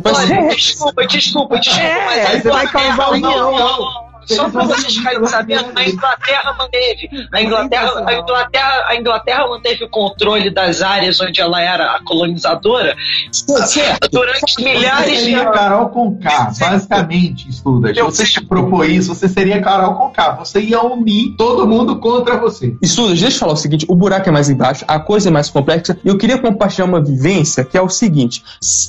[0.00, 1.86] Vai Olha, ser- desculpa, desculpa, desculpa.
[1.86, 4.09] É, mas a você vai causar união.
[4.26, 7.10] Só para vocês ficarem sabendo, a Inglaterra manteve.
[7.32, 12.04] A Inglaterra, a, Inglaterra, a Inglaterra manteve o controle das áreas onde ela era a
[12.04, 12.94] colonizadora
[13.66, 14.08] certo.
[14.10, 15.54] durante milhares Você de seria anos.
[15.54, 17.92] Carol Conká, basicamente, estuda.
[17.92, 20.32] Se Eu você te propor isso, você seria Carol Conká.
[20.32, 22.74] Você ia unir todo mundo contra você.
[22.82, 25.48] Estudos, deixa eu falar o seguinte: o buraco é mais embaixo, a coisa é mais
[25.48, 25.96] complexa.
[26.04, 28.42] E eu queria compartilhar uma vivência que é o seguinte: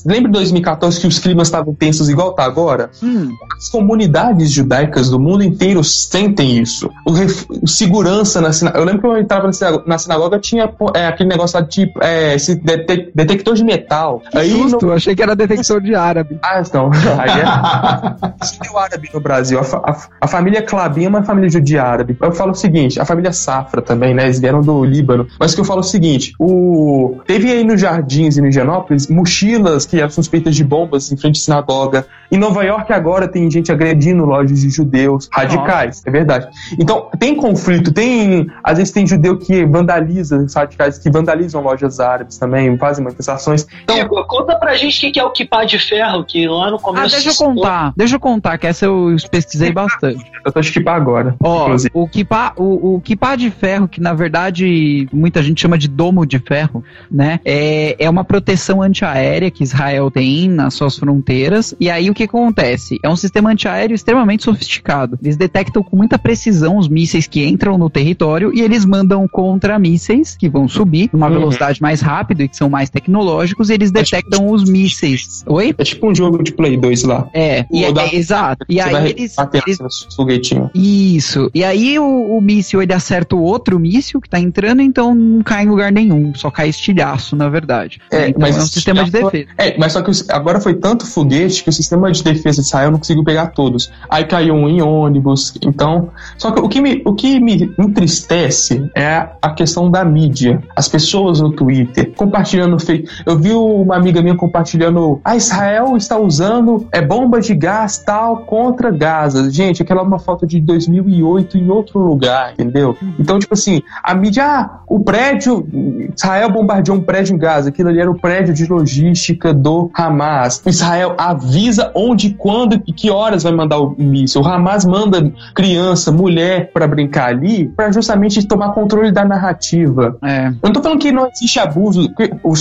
[0.05, 2.91] lembra em 2014 que os climas estavam tensos igual tá agora?
[3.01, 6.89] Hum, As comunidades judaicas do mundo inteiro sentem isso.
[7.05, 8.81] O, ref- o segurança na sinagoga.
[8.81, 11.69] Eu lembro que eu entrava na sinagoga, na sinagoga tinha é, aquele negócio lá de
[11.69, 14.21] tipo, é, esse dete- detector de metal.
[14.31, 16.39] que Aí susto, no- achei que era detector de árabe.
[16.41, 16.89] Ah, não.
[17.19, 19.59] Aí é judeu árabe no Brasil.
[19.59, 22.17] A, fa- a- a família Clabin é uma família judia árabe.
[22.21, 24.23] Eu falo o seguinte, a família Safra também, né?
[24.23, 25.27] Eles vieram do Líbano.
[25.39, 27.17] Mas que eu falo o seguinte, o...
[27.25, 31.39] teve aí nos Jardins e no Higienópolis mochilas que eram suspeitas de bombas em frente
[31.39, 32.05] à sinagoga.
[32.31, 36.09] Em Nova York agora tem gente agredindo lojas de judeus radicais, Nossa.
[36.09, 36.47] é verdade.
[36.79, 42.37] Então tem conflito, tem às vezes tem judeu que vandaliza, radicais que vandalizam lojas árabes
[42.37, 43.65] também, fazem manifestações.
[43.83, 46.79] Então, Chico, conta pra gente o que é o Kipá de ferro, que lá no
[46.79, 47.05] começo...
[47.05, 50.31] Ah, deixa eu contar, deixa eu contar, que essa eu pesquisei bastante.
[50.43, 51.35] Eu tô de Kipá agora.
[51.39, 51.91] Ó, inclusive.
[51.93, 56.25] o Kipá, o, o Kipá de ferro, que na verdade muita gente chama de domo
[56.25, 57.39] de ferro, né?
[57.45, 61.75] É, é uma proteção antiaérea que Israel tem nas suas fronteiras.
[61.79, 62.99] E aí o que acontece?
[63.03, 65.00] É um sistema antiaéreo extremamente sofisticado.
[65.21, 70.35] Eles detectam com muita precisão os mísseis que entram no território e eles mandam contra-mísseis
[70.35, 71.33] que vão subir numa uhum.
[71.33, 75.43] velocidade mais rápida e que são mais tecnológicos e eles detectam é tipo, os mísseis.
[75.47, 75.73] Oi?
[75.77, 77.27] É tipo um jogo de Play 2 lá.
[77.33, 78.65] É, e é, é, exato.
[78.69, 79.79] E aí eles, eles...
[80.15, 80.69] foguetinho.
[80.73, 81.49] Isso.
[81.53, 85.43] E aí o, o míssil ele acerta o outro míssil que tá entrando, então não
[85.43, 87.99] cai em lugar nenhum, só cai estilhaço, na verdade.
[88.11, 89.47] É, então, mas é um sistema de defesa.
[89.57, 92.91] É, mas só que agora foi tanto foguete que o sistema de defesa de Israel
[92.91, 93.91] não conseguiu pegar todos.
[94.09, 96.09] Aí caiu um em ônibus, então.
[96.37, 100.61] Só que o que me, o que me entristece é a questão da mídia.
[100.75, 103.07] As pessoas no Twitter compartilhando fake.
[103.25, 107.99] Eu vi uma amiga minha compartilhando: a ah, Israel está usando é, bombas de gás
[107.99, 109.49] tal contra Gaza.
[109.51, 112.97] Gente, aquela é uma foto de 2008 em outro lugar, entendeu?
[113.19, 115.67] Então, tipo assim, a mídia, ah, o prédio,
[116.15, 120.61] Israel bombardeou um prédio em Gaza, aquilo ali era o prédio de logística do Hamas.
[120.65, 124.41] Israel avisa onde, quando e que horas vai mandar o míssil.
[124.41, 130.17] O Hamas manda criança, mulher para brincar ali, para justamente tomar controle da narrativa.
[130.23, 130.47] É.
[130.47, 132.09] Eu não tô falando que não existe abuso,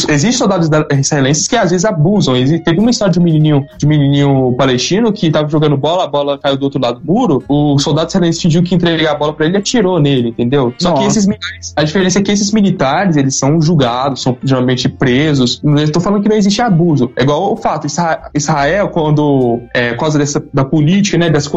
[0.08, 0.68] existem soldados
[0.98, 2.34] israelenses que às vezes abusam.
[2.64, 6.06] Teve uma história de um menininho, de um menininho palestino que tava jogando bola, a
[6.06, 9.32] bola caiu do outro lado do muro, o soldado israelense fingiu que entregar a bola
[9.32, 10.72] para ele e atirou nele, entendeu?
[10.78, 11.02] Só Nossa.
[11.02, 15.60] que esses militares, a diferença é que esses militares, eles são julgados, são geralmente presos.
[15.64, 17.10] Eu estou falando que não existe abuso.
[17.16, 17.86] É igual o fato,
[18.34, 21.50] Israel, quando, é, por causa dessa, da política, né, dessa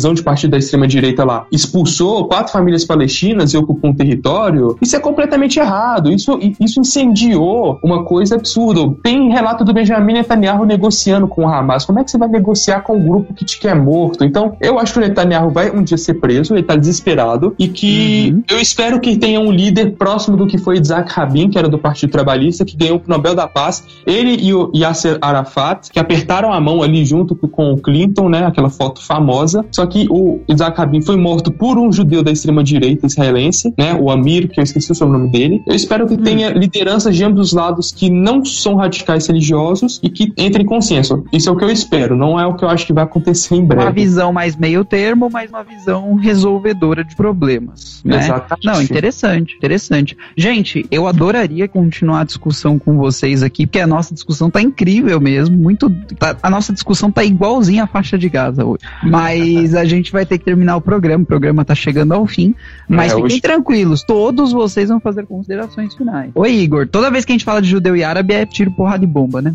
[0.00, 4.96] coalizão de partido da extrema-direita lá, expulsou quatro famílias palestinas e ocupou um território, isso
[4.96, 6.10] é completamente errado.
[6.10, 8.94] Isso, isso incendiou uma coisa absurda.
[9.02, 11.84] Tem relato do Benjamin Netanyahu negociando com o Hamas.
[11.84, 14.24] Como é que você vai negociar com um grupo que te quer morto?
[14.24, 17.68] Então, eu acho que o Netanyahu vai um dia ser preso, ele está desesperado, e
[17.68, 18.42] que uhum.
[18.50, 21.78] eu espero que tenha um líder próximo do que foi Isaac Rabin, que era do
[21.78, 26.52] Partido Trabalhista, que ganhou o Nobel da Paz, ele e o Yasser Arafat, que apertaram
[26.52, 30.78] a mão ali junto com o Clinton, né, aquela foto famosa, só que o Isaac
[30.78, 34.90] Rabin foi morto por um judeu da extrema-direita israelense, né, o Amir, que eu esqueci
[34.90, 35.62] o sobrenome dele.
[35.66, 40.08] Eu espero que tenha lideranças de ambos os lados que não são radicais religiosos e
[40.08, 41.24] que entrem em consenso.
[41.32, 43.56] Isso é o que eu espero, não é o que eu acho que vai acontecer
[43.56, 43.84] em breve.
[43.84, 48.02] Uma visão mais meio termo, mas uma visão resolvedora de problemas.
[48.04, 48.18] Né?
[48.18, 48.66] Exatamente.
[48.66, 50.16] Não, interessante, interessante.
[50.36, 55.20] Gente, eu adoraria continuar a discussão com vocês aqui, porque a nossa discussão tá incrível
[55.20, 55.90] mesmo, muito.
[56.18, 58.84] Tá, a nossa discussão tá igualzinha à faixa de Gaza hoje.
[59.02, 62.54] Mas a gente vai ter que terminar o programa, o programa tá chegando ao fim.
[62.88, 63.40] Mas é, fiquem hoje...
[63.40, 66.30] tranquilos, todos vocês vão fazer considerações finais.
[66.34, 69.00] Oi, Igor, toda vez que a gente fala de judeu e árabe é tiro, porrada
[69.00, 69.54] de bomba, né?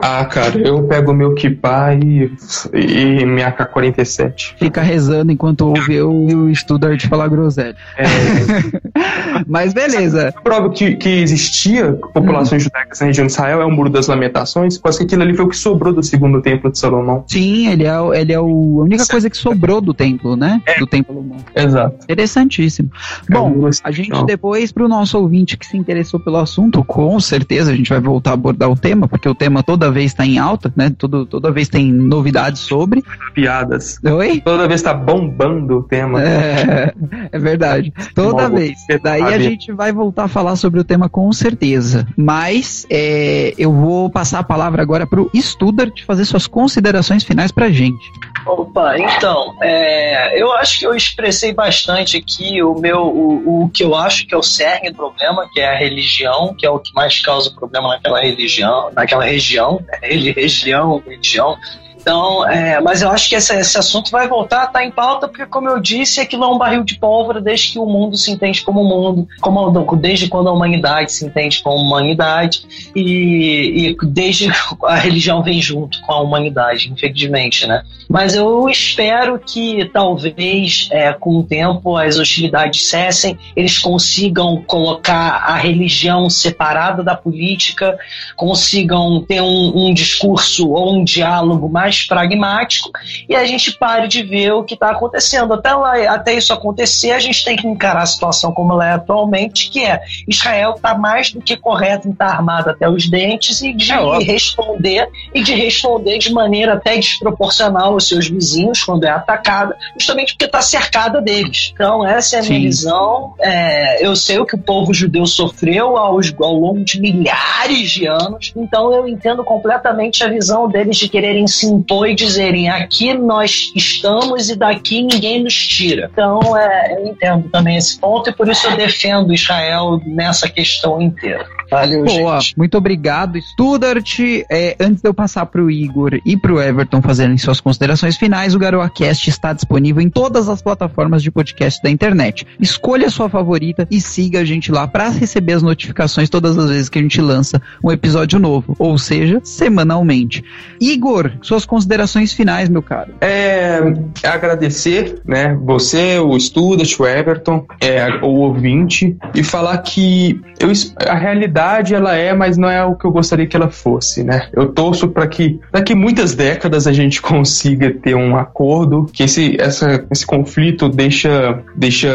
[0.00, 2.30] Ah, cara, eu pego meu kippah e,
[2.72, 4.54] e minha AK-47.
[4.58, 7.76] Fica rezando enquanto ouve eu e o Studart falar groselha.
[7.96, 8.04] É.
[9.46, 10.32] Mas beleza.
[10.42, 12.64] Prova que, que existia populações hum.
[12.64, 15.44] judaicas na região de Israel é o Muro das Lamentações, quase que aquilo ali foi
[15.44, 17.24] o que sobrou do segundo templo de Salomão.
[17.26, 20.60] Sim, ele é, ele é o, a única coisa que sobrou do templo, né?
[20.66, 20.78] É.
[20.78, 21.38] Do templo Salomão.
[21.54, 21.96] Exato.
[22.04, 22.90] Interessantíssimo.
[23.28, 27.18] É Bom, a gente depois, para o nosso ouvinte que se interessou pelo assunto, com
[27.20, 30.26] certeza a gente vai voltar a abordar o tema, porque o tema toda vez está
[30.26, 30.90] em alta, né?
[30.96, 33.02] Todo, toda vez tem novidades sobre.
[33.34, 33.98] Piadas.
[34.04, 34.40] Oi?
[34.40, 36.22] Toda vez está bombando o tema.
[36.22, 36.92] É,
[37.30, 37.92] é verdade.
[38.14, 38.78] Toda vez.
[39.02, 42.06] Daí a gente vai voltar a falar sobre o tema com certeza.
[42.16, 47.52] Mas é, eu vou passar a palavra agora para o Studart fazer suas considerações finais
[47.52, 48.10] para gente.
[48.46, 53.84] Opa, então, é, eu acho que eu expressei bastante aqui o meu, o, o que
[53.84, 56.78] eu acho que é o cerne do problema, que é a religião, que é o
[56.78, 59.98] que mais causa problema naquela religião, naquela região, né?
[60.02, 61.56] religião, religião.
[62.02, 65.28] Então, é, mas eu acho que esse, esse, assunto vai voltar a estar em pauta,
[65.28, 68.32] porque, como eu disse, aquilo é um barril de pólvora desde que o mundo se
[68.32, 74.50] entende como mundo, como, desde quando a humanidade se entende como humanidade, e, e desde
[74.84, 77.84] a religião vem junto com a humanidade, infelizmente, né?
[78.08, 85.44] Mas eu espero que talvez é, com o tempo as hostilidades cessem, eles consigam colocar
[85.46, 87.96] a religião separada da política,
[88.36, 92.90] consigam ter um, um discurso ou um diálogo mais pragmático
[93.28, 95.54] e a gente pare de ver o que está acontecendo.
[95.54, 98.92] Até, lá, até isso acontecer, a gente tem que encarar a situação como ela é
[98.92, 103.08] atualmente, que é Israel está mais do que correto em estar tá armado até os
[103.08, 108.82] dentes e de é responder e de responder de maneira até desproporcional aos seus vizinhos
[108.82, 111.72] quando é atacada, justamente porque está cercada deles.
[111.74, 112.62] Então, essa é a minha Sim.
[112.62, 113.34] visão.
[113.40, 118.06] É, eu sei o que o povo judeu sofreu aos, ao longo de milhares de
[118.06, 123.12] anos, então eu entendo completamente a visão deles de quererem se impor e dizerem aqui
[123.12, 126.08] nós estamos e daqui ninguém nos tira.
[126.12, 131.00] Então, é, eu entendo também esse ponto e por isso eu defendo Israel nessa questão
[131.00, 131.44] inteira.
[131.72, 132.58] Valeu, Boa, gente.
[132.58, 134.18] muito obrigado, Studart.
[134.50, 138.14] É, antes de eu passar para o Igor e para o Everton fazerem suas considerações
[138.18, 142.46] finais, o GaroaCast está disponível em todas as plataformas de podcast da internet.
[142.60, 146.68] Escolha a sua favorita e siga a gente lá para receber as notificações todas as
[146.68, 150.44] vezes que a gente lança um episódio novo, ou seja, semanalmente.
[150.78, 153.14] Igor, suas considerações finais, meu caro.
[153.18, 153.80] É,
[154.22, 160.70] agradecer, né, você, o Studart, o Everton, é, o ouvinte e falar que eu,
[161.08, 164.50] a realidade ela é, mas não é o que eu gostaria que ela fosse, né?
[164.52, 169.56] Eu torço para que daqui muitas décadas a gente consiga ter um acordo, que esse,
[169.58, 172.10] essa, esse conflito deixa, deixa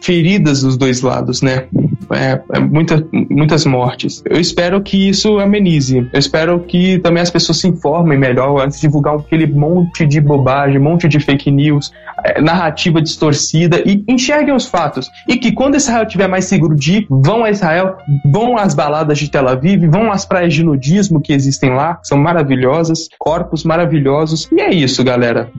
[0.00, 1.66] feridas dos dois lados, né?
[2.12, 4.22] É, é muita, muitas mortes.
[4.28, 6.08] Eu espero que isso amenize.
[6.12, 10.20] Eu espero que também as pessoas se informem melhor antes de divulgar aquele monte de
[10.20, 11.92] bobagem, monte de fake news,
[12.24, 15.10] é, narrativa distorcida e enxerguem os fatos.
[15.28, 19.18] E que quando Israel estiver mais seguro de ir, vão a Israel, vão às baladas
[19.18, 24.48] de Tel Aviv, vão às praias de nudismo que existem lá, são maravilhosas, corpos maravilhosos.
[24.52, 25.50] E é isso, galera.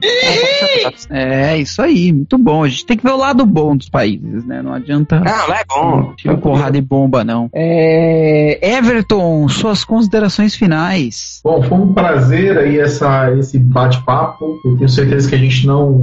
[1.10, 2.64] É, isso aí, muito bom.
[2.64, 4.62] A gente tem que ver o lado bom dos países, né?
[4.62, 5.22] Não adianta.
[5.24, 6.12] Ah, lá é bom.
[6.16, 7.48] Tira porrada de bomba, não.
[7.54, 8.58] É...
[8.76, 11.40] Everton, suas considerações finais.
[11.42, 14.60] Bom, foi um prazer aí essa, esse bate-papo.
[14.62, 16.02] Eu tenho certeza que a gente não,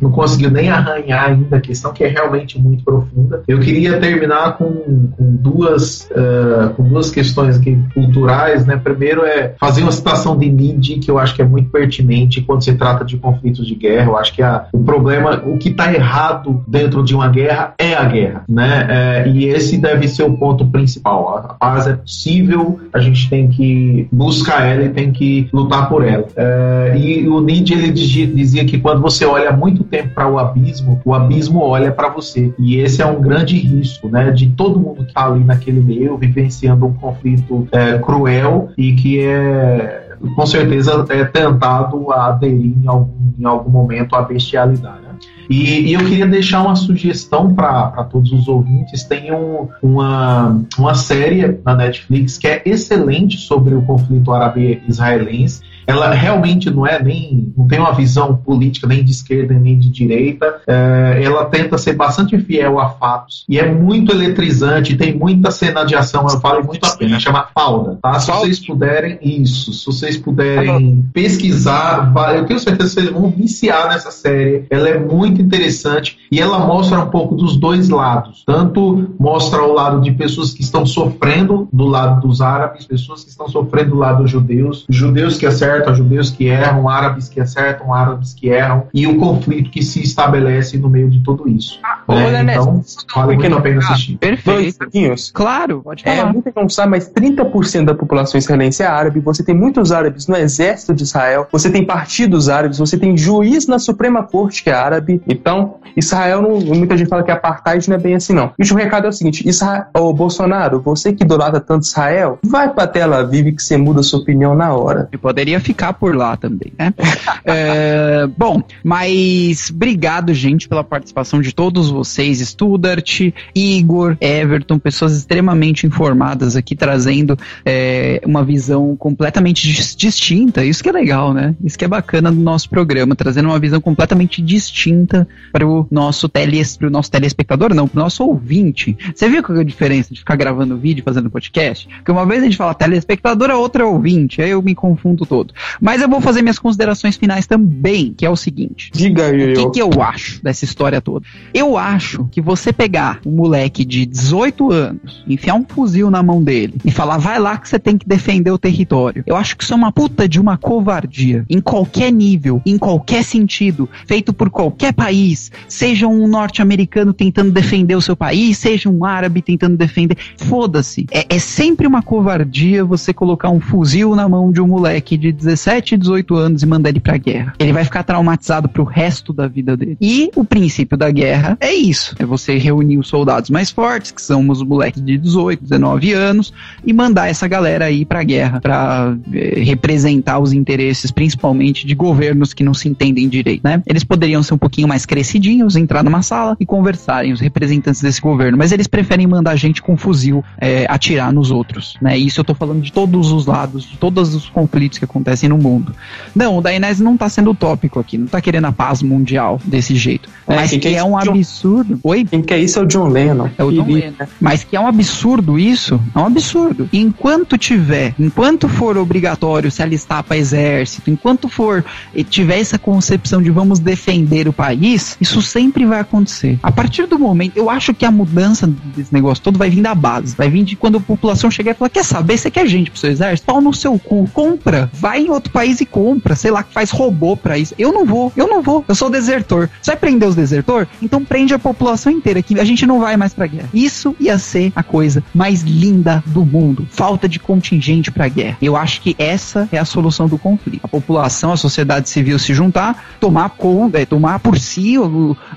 [0.00, 3.42] não conseguiu nem arranhar ainda a questão, que é realmente muito profunda.
[3.46, 6.08] Eu queria terminar com, com duas.
[6.10, 8.76] Uh, com duas questões aqui culturais, né?
[8.76, 12.62] Primeiro é fazer uma citação de Nietzsche, que eu acho que é muito pertinente quando
[12.62, 14.06] se trata de conflitos de guerra.
[14.06, 17.94] Eu acho que a, o problema, o que está errado dentro de uma guerra é
[17.94, 18.86] a guerra, né?
[18.88, 21.38] É, e esse deve ser o ponto principal.
[21.38, 26.04] A paz é possível, a gente tem que buscar ela e tem que lutar por
[26.04, 26.26] ela.
[26.36, 31.00] É, e o Nietzsche ele dizia que quando você olha muito tempo para o abismo,
[31.04, 32.52] o abismo olha para você.
[32.58, 34.30] E esse é um grande risco, né?
[34.30, 39.20] De todo mundo que está ali naquele meio vivenciando um conflito é, cruel e que
[39.20, 40.03] é
[40.34, 45.02] com certeza é tentado a aderir em algum, em algum momento à bestialidade.
[45.02, 45.14] Né?
[45.48, 50.94] E, e, eu queria deixar uma sugestão para todos os ouvintes: tem um, uma, uma
[50.94, 57.52] série na Netflix que é excelente sobre o conflito árabe-israelense ela realmente não é nem
[57.56, 60.60] não tem uma visão política nem de esquerda nem de direita.
[60.66, 64.96] É, ela tenta ser bastante fiel a fatos e é muito eletrizante.
[64.96, 66.26] Tem muita cena de ação.
[66.28, 67.18] Eu falo muito a pena.
[67.20, 68.18] Chama Falda, tá?
[68.18, 73.88] Se vocês puderem isso, se vocês puderem pesquisar, eu tenho certeza que vocês vão viciar
[73.88, 74.64] nessa série.
[74.70, 78.42] Ela é muito interessante e ela mostra um pouco dos dois lados.
[78.46, 83.30] Tanto mostra o lado de pessoas que estão sofrendo do lado dos árabes, pessoas que
[83.30, 87.40] estão sofrendo do lado dos judeus, judeus que acertam acertam, judeus que erram, árabes que
[87.40, 91.78] acertam, árabes que erram, e o conflito que se estabelece no meio de tudo isso.
[91.82, 92.00] Ah,
[92.42, 92.54] né?
[92.54, 92.82] Então,
[93.14, 94.16] vale muito a pena assistir.
[94.16, 94.88] Perfeito.
[94.90, 96.28] Dois claro, pode é, falar.
[96.28, 100.26] É, muita não sabe, mas 30% da população israelense é árabe, você tem muitos árabes
[100.26, 104.70] no exército de Israel, você tem partidos árabes, você tem juiz na Suprema Corte que
[104.70, 108.52] é árabe, então Israel, não, muita gente fala que apartheid não é bem assim não.
[108.58, 112.72] E o recado é o seguinte, Israel, oh, Bolsonaro, você que idolatra tanto Israel, vai
[112.72, 115.08] pra Tel Aviv que você muda sua opinião na hora.
[115.12, 116.92] E poderia ficar por lá também, né?
[117.44, 125.86] é, bom, mas obrigado, gente, pela participação de todos vocês, Studart, Igor, Everton, pessoas extremamente
[125.86, 130.64] informadas aqui, trazendo é, uma visão completamente distinta.
[130.64, 131.54] Isso que é legal, né?
[131.64, 136.28] Isso que é bacana do nosso programa, trazendo uma visão completamente distinta para o nosso,
[136.28, 138.96] teles, pro nosso telespectador, não, para o nosso ouvinte.
[139.14, 141.88] Você viu qual é a diferença de ficar gravando vídeo e fazendo podcast?
[141.88, 145.24] Porque uma vez a gente fala telespectador, a outra é ouvinte, aí eu me confundo
[145.24, 145.53] todo.
[145.80, 148.90] Mas eu vou fazer minhas considerações finais também, que é o seguinte.
[148.92, 149.54] Diga, O eu.
[149.54, 151.26] que, que eu acho dessa história toda?
[151.52, 156.42] Eu acho que você pegar um moleque de 18 anos, enfiar um fuzil na mão
[156.42, 159.22] dele e falar, vai lá que você tem que defender o território.
[159.26, 161.44] Eu acho que isso é uma puta de uma covardia.
[161.48, 167.94] Em qualquer nível, em qualquer sentido, feito por qualquer país, seja um norte-americano tentando defender
[167.94, 170.16] o seu país, seja um árabe tentando defender.
[170.36, 171.06] Foda-se.
[171.10, 175.32] É, é sempre uma covardia você colocar um fuzil na mão de um moleque de
[175.44, 177.54] 17, 18 anos e mandar ele pra guerra.
[177.58, 179.96] Ele vai ficar traumatizado pro resto da vida dele.
[180.00, 184.22] E o princípio da guerra é isso: é você reunir os soldados mais fortes, que
[184.22, 186.52] são os moleques de 18, 19 anos,
[186.84, 192.54] e mandar essa galera aí pra guerra, pra eh, representar os interesses, principalmente de governos
[192.54, 193.82] que não se entendem direito, né?
[193.86, 198.20] Eles poderiam ser um pouquinho mais crescidinhos, entrar numa sala e conversarem, os representantes desse
[198.20, 202.16] governo, mas eles preferem mandar gente com fuzil eh, atirar nos outros, né?
[202.16, 205.58] Isso eu tô falando de todos os lados, de todos os conflitos que acontecem no
[205.58, 205.94] mundo.
[206.34, 209.60] Não, o da Inés não tá sendo utópico aqui, não tá querendo a paz mundial
[209.64, 210.28] desse jeito.
[210.46, 212.00] É, mas que é um é o John- absurdo.
[212.02, 212.24] Oi?
[212.24, 213.48] Quem quer isso é o John Lennon.
[213.56, 214.12] É o John Lennon.
[214.40, 216.88] Mas que é um absurdo isso, é um absurdo.
[216.92, 223.42] Enquanto tiver, enquanto for obrigatório se alistar para exército, enquanto for e tiver essa concepção
[223.42, 226.58] de vamos defender o país, isso sempre vai acontecer.
[226.62, 229.94] A partir do momento, eu acho que a mudança desse negócio todo vai vir da
[229.94, 232.90] base, vai vir de quando a população chegar e falar: quer saber, você quer gente
[232.90, 233.46] pro seu exército?
[233.46, 236.90] Pau no seu cu, compra, vai em outro país e compra, sei lá, que faz
[236.90, 237.74] robô pra isso.
[237.78, 239.68] Eu não vou, eu não vou, eu sou desertor.
[239.80, 240.86] Você vai prender os desertor?
[241.02, 243.68] Então prende a população inteira, que a gente não vai mais pra guerra.
[243.72, 246.86] Isso ia ser a coisa mais linda do mundo.
[246.90, 248.56] Falta de contingente pra guerra.
[248.60, 250.80] Eu acho que essa é a solução do conflito.
[250.82, 254.94] A população, a sociedade civil se juntar, tomar conta, é, tomar por si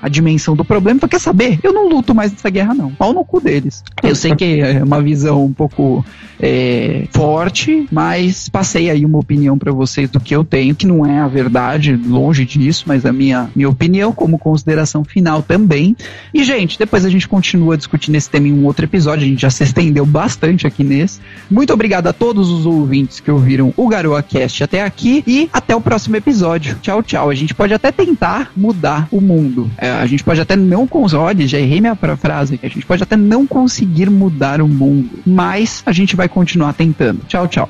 [0.00, 0.96] a dimensão do problema.
[0.96, 1.58] Então, quer saber?
[1.62, 2.90] Eu não luto mais nessa guerra, não.
[2.90, 3.82] Pau no cu deles.
[4.02, 6.04] Eu sei que é uma visão um pouco
[6.40, 11.06] é, forte, mas passei aí uma opinião pra vocês do que eu tenho, que não
[11.06, 15.96] é a verdade, longe disso, mas a minha, minha opinião como consideração final também.
[16.34, 19.42] E, gente, depois a gente continua discutindo esse tema em um outro episódio, a gente
[19.42, 21.20] já se estendeu bastante aqui nesse.
[21.50, 25.74] Muito obrigado a todos os ouvintes que ouviram o Garoa Cast até aqui e até
[25.74, 26.76] o próximo episódio.
[26.82, 27.30] Tchau, tchau.
[27.30, 29.70] A gente pode até tentar mudar o mundo.
[29.78, 33.02] É, a gente pode até não conseguir, olha, já errei minha frase, a gente pode
[33.02, 37.20] até não conseguir mudar o mundo, mas a gente vai continuar tentando.
[37.26, 37.68] Tchau, tchau.